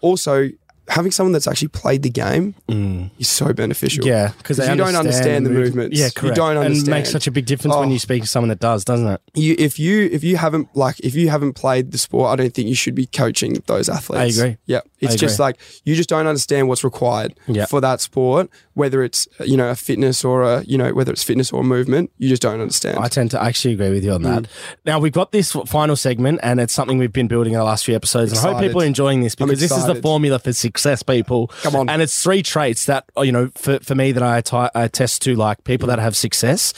[0.00, 0.50] also
[0.90, 3.10] having someone that's actually played the game Mm.
[3.18, 4.04] is so beneficial.
[4.06, 5.96] Yeah, because you don't understand the movements.
[5.98, 6.36] Yeah, You correct.
[6.36, 6.90] don't And it understand.
[6.90, 7.92] makes such a big difference when Oh.
[7.92, 9.20] you speak to someone that does, doesn't it?
[9.34, 12.52] You, if you if you haven't like if you haven't played the sport, I don't
[12.54, 14.38] think you should be coaching those athletes.
[14.38, 14.56] I agree.
[14.66, 17.66] Yeah, it's I just like you just don't understand what's required Yeah.
[17.66, 21.22] for that sport, whether it's you know a fitness or a you know whether it's
[21.22, 22.10] fitness or movement.
[22.18, 22.98] You just don't understand.
[22.98, 24.24] I tend to actually agree with you on Mm.
[24.42, 24.46] that.
[24.84, 27.84] Now we've got this final segment, and it's something we've been building in the last
[27.84, 28.32] few episodes.
[28.32, 31.48] And I hope people are enjoying this because this is the formula for success, people.
[31.62, 31.88] Come on.
[31.88, 34.88] and it's three traits that oh, you know for for me that I, ti- I
[34.88, 36.72] test to like people that have success.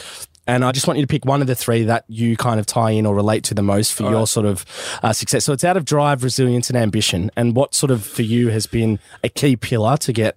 [0.45, 2.67] And I just want you to pick one of the three that you kind of
[2.67, 4.29] tie in or relate to the most for All your right.
[4.29, 4.65] sort of
[5.01, 5.45] uh, success.
[5.45, 7.31] So it's out of drive, resilience, and ambition.
[7.37, 10.37] And what sort of for you has been a key pillar to get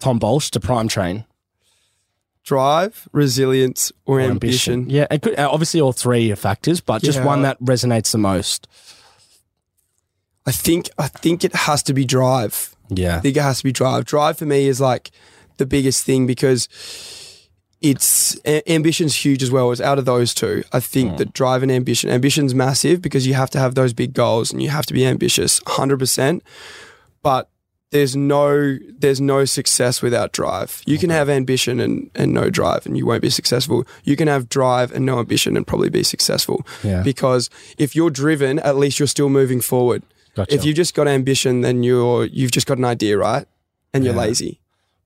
[0.00, 1.24] Tom Baulch to prime train?
[2.44, 4.90] Drive, resilience, or, or ambition.
[4.90, 7.24] Yeah, it could, uh, obviously all three are factors, but just Yeah.
[7.24, 8.68] one that resonates the most.
[10.46, 12.74] I think I think it has to be drive.
[12.88, 13.16] Yeah.
[13.16, 14.04] I think it has to be drive.
[14.04, 15.10] Drive for me is like
[15.58, 16.68] the biggest thing because
[17.80, 19.70] it's a- ambition's huge as well.
[19.70, 20.64] It's out of those two.
[20.72, 21.16] I think mm.
[21.18, 22.10] that drive and ambition.
[22.10, 25.06] Ambition's massive because you have to have those big goals and you have to be
[25.06, 26.42] ambitious, hundred percent.
[27.22, 27.48] But
[27.90, 30.82] there's no there's no success without drive.
[30.86, 31.16] You can mm-hmm.
[31.16, 33.86] have ambition and, and no drive and you won't be successful.
[34.04, 36.66] You can have drive and no ambition and probably be successful.
[36.82, 37.02] Yeah.
[37.02, 40.02] Because if you're driven, at least you're still moving forward.
[40.38, 40.54] Gotcha.
[40.54, 43.44] If you've just got ambition, then you're you've just got an idea, right?
[43.92, 44.20] And you're Yeah.
[44.20, 44.60] lazy.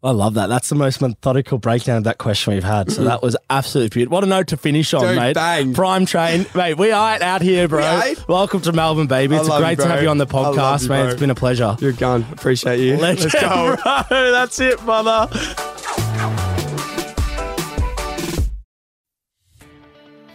[0.05, 0.49] I love that.
[0.49, 2.93] That's the most methodical breakdown of that question we've had.
[2.93, 4.17] So that was absolutely beautiful.
[4.17, 5.35] What a note to finish on, Dude, mate.
[5.35, 5.73] bang.
[5.73, 6.45] Prime train.
[6.55, 8.01] mate, we are out here, bro.
[8.05, 8.17] We.
[8.29, 9.37] Welcome to Melbourne, baby.
[9.37, 11.07] It's great you, to have you on the podcast, you, man.
[11.09, 11.77] It's been a pleasure.
[11.81, 12.27] You're gone.
[12.31, 12.99] Appreciate you.
[12.99, 13.77] Let's, Let's go.
[13.83, 14.33] bro.
[14.33, 15.29] That's it, brother.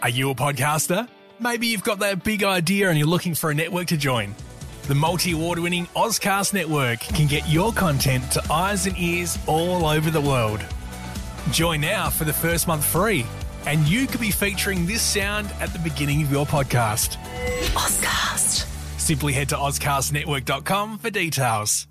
[0.02, 1.08] Are you a podcaster?
[1.40, 4.34] Maybe you've got that big idea and you're looking for a network to join.
[4.88, 9.84] The multi award winning Ozcast Network can get your content to eyes and ears all
[9.84, 10.64] over the world.
[11.50, 13.26] Join now for the first month free,
[13.66, 17.18] and you could be featuring this sound at the beginning of your podcast.
[17.74, 18.66] Ozcast.
[18.98, 21.86] Simply head to ozcastnetwork.com for details.